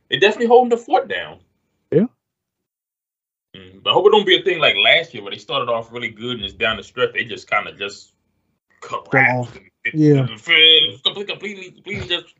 [0.09, 1.41] they definitely holding the fort down.
[3.55, 5.71] Mm, but I hope it don't be a thing like last year where they started
[5.71, 8.13] off really good and it's down the stretch they just kind of just
[8.81, 9.15] collapsed.
[9.17, 9.57] off.
[9.57, 10.27] and it- Yeah.
[10.27, 12.35] completely, completely, completely just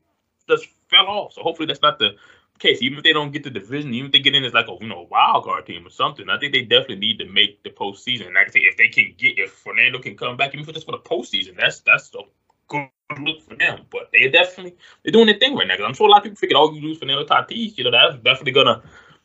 [0.49, 1.33] just fell off.
[1.33, 2.17] So hopefully that's not the
[2.59, 2.83] case.
[2.83, 4.77] Even if they don't get the division, even if they get in as like a
[4.81, 7.71] you know wild card team or something, I think they definitely need to make the
[7.71, 8.27] postseason.
[8.27, 10.69] And like I say, if they can get if Fernando can come back, even if
[10.69, 12.23] it's just for the postseason, that's that's a
[12.69, 12.89] good
[13.21, 13.87] look for them.
[13.91, 15.75] But they definitely they're doing their thing right now.
[15.75, 17.85] Because I'm sure a lot of people figured, all you do lose Fernando Tatis, you
[17.85, 18.83] know, that's definitely gonna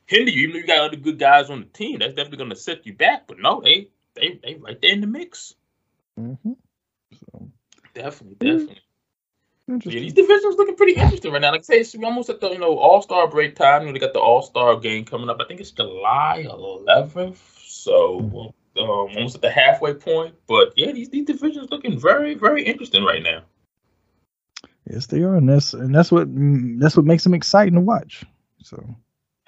[0.10, 0.44] hinder you.
[0.50, 2.94] Even if you got other good guys on the team, that's definitely gonna set you
[2.96, 3.28] back.
[3.28, 5.56] But no, they they they right there in the mix.
[6.20, 6.58] mhm.
[7.14, 7.52] so
[7.94, 8.52] Definitely, Yeah.
[8.52, 8.82] definitely.
[9.88, 11.52] Yeah, these divisions looking pretty interesting right now.
[11.52, 13.82] Like I say, it's we're almost at the you know All Star break time.
[13.84, 15.38] You know, they got the All Star game coming up.
[15.42, 17.38] I think it's July 11th.
[17.68, 20.36] So um, almost at the halfway point.
[20.48, 23.44] But yeah, these these divisions looking very very interesting right now.
[24.90, 27.82] Yes, they are, and that's and that's what mm, that's what makes them exciting to
[27.82, 28.26] watch.
[28.64, 28.84] So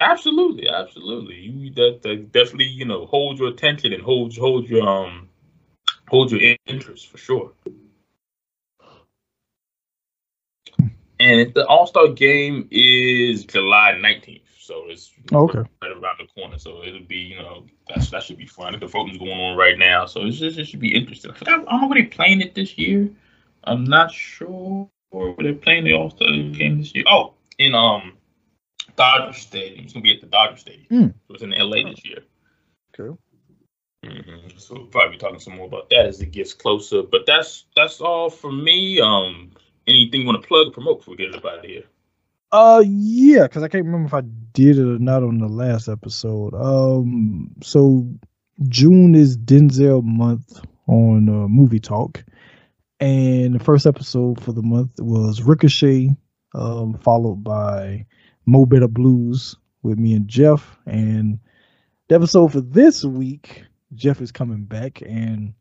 [0.02, 1.36] Absolutely, absolutely.
[1.36, 5.28] You that, that definitely you know hold your attention and hold hold your um
[6.08, 7.52] hold your interest for sure.
[11.20, 15.60] And the All Star game is July 19th, so it's Okay.
[15.80, 16.58] right around the corner.
[16.58, 18.78] So it'll be you know that's that should be fun.
[18.80, 21.30] The voting's going on right now, so it's just, it should be interesting.
[21.30, 23.08] I, don't know where they're playing it this year.
[23.64, 27.04] I'm not sure where they're playing the All Star game this year.
[27.06, 28.14] Oh, in um
[28.96, 29.84] Dodger Stadium.
[29.84, 30.86] It's gonna be at the Dodger Stadium.
[30.88, 31.06] Hmm.
[31.28, 32.20] So it's in LA this year.
[32.92, 33.18] cool.
[34.04, 37.02] hmm So we'll probably be talking some more about that as it gets closer.
[37.02, 39.00] But that's that's all for me.
[39.00, 39.52] Um,
[39.86, 41.84] anything you want to plug or promote before we get it out of here?
[42.52, 44.20] Uh, yeah, because I can't remember if I
[44.52, 46.54] did it or not on the last episode.
[46.54, 48.06] Um, so
[48.68, 52.22] June is Denzel month on uh, Movie Talk,
[53.00, 56.10] and the first episode for the month was Ricochet,
[56.54, 58.04] um, followed by
[58.46, 61.38] Mo Better Blues with me and Jeff, and
[62.08, 63.64] the episode for this week,
[63.94, 65.54] Jeff is coming back, and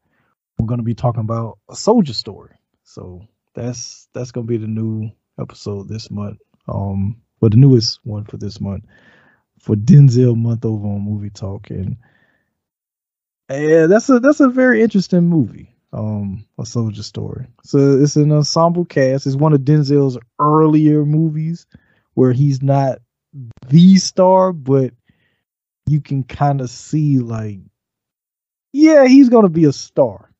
[0.57, 2.55] we're gonna be talking about a soldier story.
[2.83, 5.09] So that's that's gonna be the new
[5.39, 6.39] episode this month.
[6.67, 8.85] Um well the newest one for this month
[9.59, 11.69] for Denzel month over on movie talk.
[11.69, 11.97] And
[13.49, 17.47] yeah that's a that's a very interesting movie um a soldier story.
[17.63, 19.27] So it's an ensemble cast.
[19.27, 21.65] It's one of Denzel's earlier movies
[22.21, 22.99] where he's not
[23.67, 24.93] the star but
[25.87, 27.59] you can kind of see like
[28.73, 30.31] yeah he's gonna be a star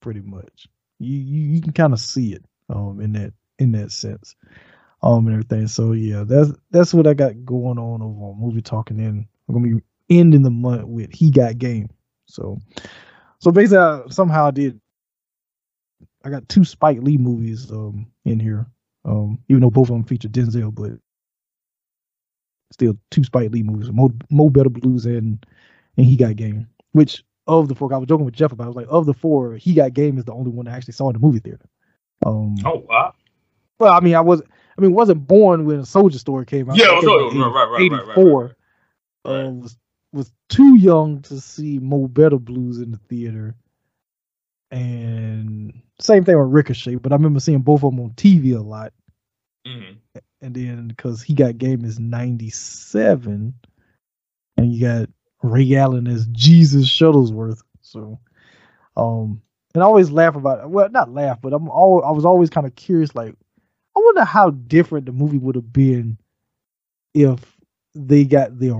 [0.00, 0.66] pretty much
[0.98, 4.34] you you, you can kind of see it um in that in that sense
[5.02, 5.66] um and everything.
[5.68, 8.98] So yeah, that's that's what I got going on over on movie talking.
[8.98, 11.90] In I'm gonna be ending the month with He Got Game.
[12.26, 12.58] So
[13.38, 14.80] so basically, I, somehow I did.
[16.24, 18.66] I got two Spike Lee movies um in here,
[19.04, 20.92] um even though both of them feature Denzel, but
[22.72, 25.44] still two Spike Lee movies, Mo, Mo Better Blues and
[25.96, 26.66] and He Got Game.
[26.92, 28.64] Which of the four, I was joking with Jeff about.
[28.64, 30.94] I was like, of the four, He Got Game is the only one I actually
[30.94, 31.68] saw in the movie theater.
[32.24, 33.12] Um, Oh wow.
[33.78, 34.42] well, I mean, I was,
[34.76, 36.76] I mean, wasn't born when a Soldier Story came out.
[36.76, 38.42] Yeah, That came no, no, right, right, right, right, right, 84.
[39.24, 39.44] right.
[39.44, 39.76] Um, was
[40.12, 43.54] was too young to see Mo Better Blues in the theater,
[44.70, 46.96] and same thing with Ricochet.
[46.96, 48.92] But I remember seeing both of them on TV a lot,
[49.66, 49.96] Mhm.
[50.46, 53.52] And then because he got game is '97,
[54.56, 55.08] and you got
[55.42, 57.62] Ray Allen as Jesus Shuttlesworth.
[57.80, 58.20] So,
[58.96, 59.42] um,
[59.74, 60.70] and I always laugh about it.
[60.70, 63.12] Well, not laugh, but I'm all I was always kind of curious.
[63.14, 63.34] Like,
[63.96, 66.16] I wonder how different the movie would have been
[67.12, 67.40] if
[67.96, 68.70] they got the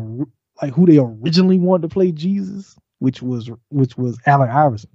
[0.62, 4.90] like who they originally wanted to play Jesus, which was which was Allen Iverson.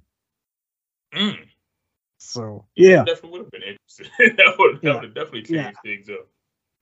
[1.14, 1.36] Mm.
[2.16, 4.06] So yeah, definitely would have been interesting.
[4.38, 5.02] that would Yeah.
[5.02, 5.64] have definitely Yeah.
[5.64, 6.28] changed things up.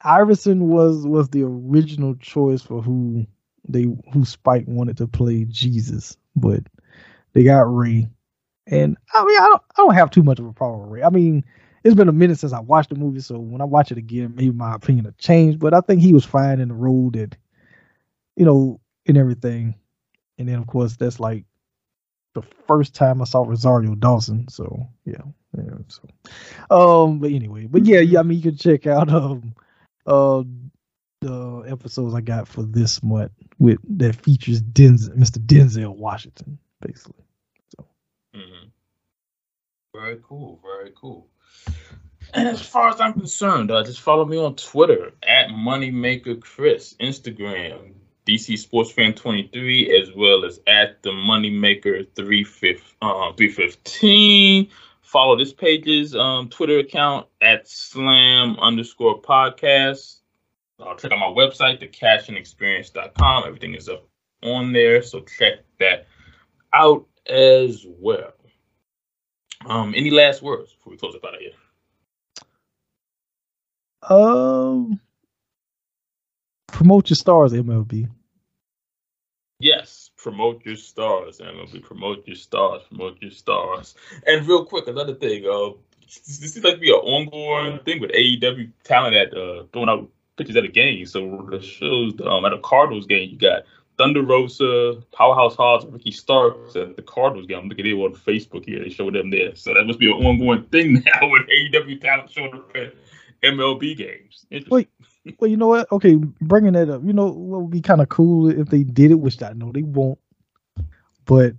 [0.03, 3.27] Iverson was was the original choice for who
[3.69, 6.63] they who Spike wanted to play Jesus, but
[7.33, 8.09] they got Ray.
[8.67, 11.03] And I mean, I don't, I don't have too much of a problem with Ray.
[11.03, 11.45] I mean,
[11.85, 14.35] it's been a minute since I watched the movie, so when I watch it again,
[14.37, 15.59] maybe my opinion will change.
[15.59, 17.37] But I think he was fine in the role that,
[18.37, 19.75] you know, and everything.
[20.39, 21.45] And then of course that's like
[22.35, 24.49] the first time I saw Rosario Dawson.
[24.49, 25.23] So yeah,
[25.57, 25.75] yeah.
[25.89, 26.09] So,
[26.71, 28.21] um, but anyway, but yeah, yeah.
[28.21, 29.55] I mean, you can check out um,
[30.07, 30.43] uh,
[31.21, 35.39] the episodes I got for this month with that features Denzel, Mr.
[35.39, 37.25] Denzel Washington, basically.
[38.35, 38.69] hmm
[39.95, 40.61] Very cool.
[40.63, 41.29] Very cool.
[42.33, 46.95] And as far as I'm concerned, uh, just follow me on Twitter at Moneymaker Chris,
[47.01, 47.95] Instagram
[48.27, 54.69] DC Sports Fan 23, as well as at the Moneymaker 315, uh, 315.
[55.11, 60.21] Follow this page's um, Twitter account at Slam underscore podcast.
[60.79, 63.43] Uh, check out my website, thecashingexperience.com.
[63.45, 64.07] Everything is up
[64.45, 66.07] on there, so check that
[66.73, 68.35] out as well.
[69.67, 71.55] Um, any last words before we close up out of here?
[74.09, 75.01] Um,
[76.69, 78.09] promote your stars, MLB.
[79.59, 81.83] Yes, promote your stars, MLB.
[81.83, 82.83] Promote your stars.
[82.89, 83.95] Promote your stars.
[84.27, 85.45] And real quick, another thing.
[85.47, 85.71] Uh,
[86.03, 90.09] this seems like to be an ongoing thing with AEW talent at uh, throwing out
[90.37, 91.07] pictures at a game.
[91.07, 93.63] So the shows um, at a Cardinals game, you got
[93.97, 97.59] Thunder Rosa, Powerhouse Hobbs, Ricky Starks at the Cardinals game.
[97.59, 98.83] I'm looking at it on Facebook here.
[98.83, 99.55] They showed them there.
[99.55, 102.95] So that must be an ongoing thing now with AEW talent showing up at
[103.43, 104.47] MLB games.
[104.69, 104.89] Wait.
[105.39, 105.91] Well, you know what?
[105.93, 107.03] Okay, bringing that up.
[107.05, 109.71] You know what would be kind of cool if they did it, which I know
[109.73, 110.19] they won't.
[111.27, 111.55] But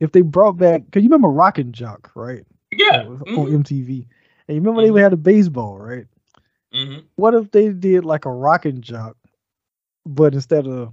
[0.00, 2.44] if they brought back, cause you remember Rock N' Jock, right?
[2.76, 3.02] Yeah.
[3.02, 3.64] On Mhm.
[3.64, 4.06] MTV,
[4.48, 6.06] and you remember they even had a baseball, right?
[6.72, 7.04] Mhm.
[7.16, 9.16] What if they did like a Rock N' Jock,
[10.06, 10.92] but instead of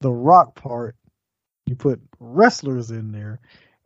[0.00, 0.96] the rock part,
[1.66, 3.40] you put wrestlers in there,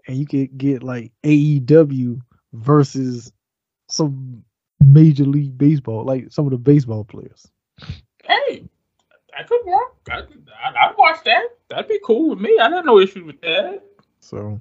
[0.06, 2.20] and you could get like AEW
[2.52, 3.32] versus
[3.88, 4.44] some
[4.92, 7.46] Major League Baseball, like some of the baseball players.
[8.24, 8.68] Hey,
[9.36, 9.96] that could work.
[10.10, 11.44] I, I, I'd watch that.
[11.68, 12.58] That'd be cool with me.
[12.60, 13.82] I had no issue with that.
[14.20, 14.60] So,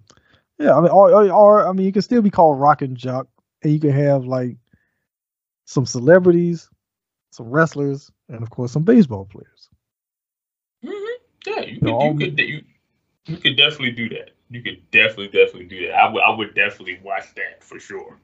[0.60, 3.28] yeah, I mean, or, or, I mean, you can still be called Rock and Jock,
[3.64, 4.58] and you can have like
[5.66, 6.70] some celebrities,
[7.32, 9.70] some wrestlers, and of course some baseball players.
[10.84, 10.92] hmm
[11.46, 12.64] Yeah, you could, you could, you,
[13.26, 14.32] you could definitely do that.
[14.50, 15.96] You could definitely, definitely do that.
[15.96, 18.18] I would, I would definitely watch that for sure.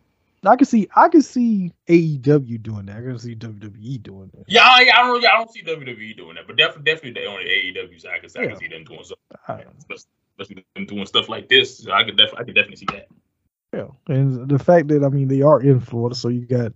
[0.46, 2.98] I can see, I can see AEW doing that.
[2.98, 4.44] I can see WWE doing that.
[4.48, 7.40] Yeah, I, I don't, I don't see WWE doing that, but definitely, definitely they on
[7.44, 8.12] the AEW side.
[8.16, 9.66] I can, I can see them doing something,
[10.38, 11.88] especially them doing stuff like this.
[11.88, 13.08] I could definitely, I could definitely see that.
[13.74, 16.74] yeah, and the fact that I mean they are in Florida, so you got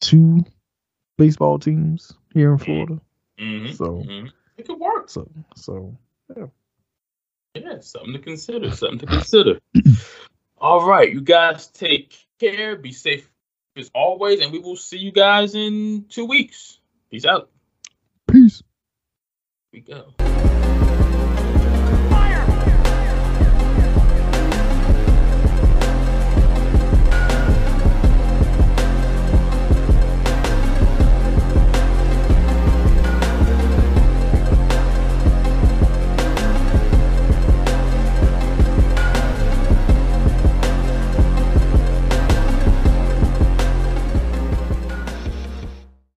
[0.00, 0.44] two
[1.18, 3.00] baseball teams here in Florida.
[3.38, 4.26] hmm So, hmm
[4.56, 5.08] It could work.
[5.10, 5.96] so, so
[6.36, 6.46] yeah,
[7.54, 8.70] Yeah, something to consider.
[8.70, 9.58] Something to consider.
[10.58, 12.76] All right, you guys take care.
[12.76, 13.30] Be safe
[13.76, 16.78] as always, and we will see you guys in two weeks.
[17.10, 17.50] Peace out.
[18.30, 18.62] peace.
[19.70, 20.65] Here we go.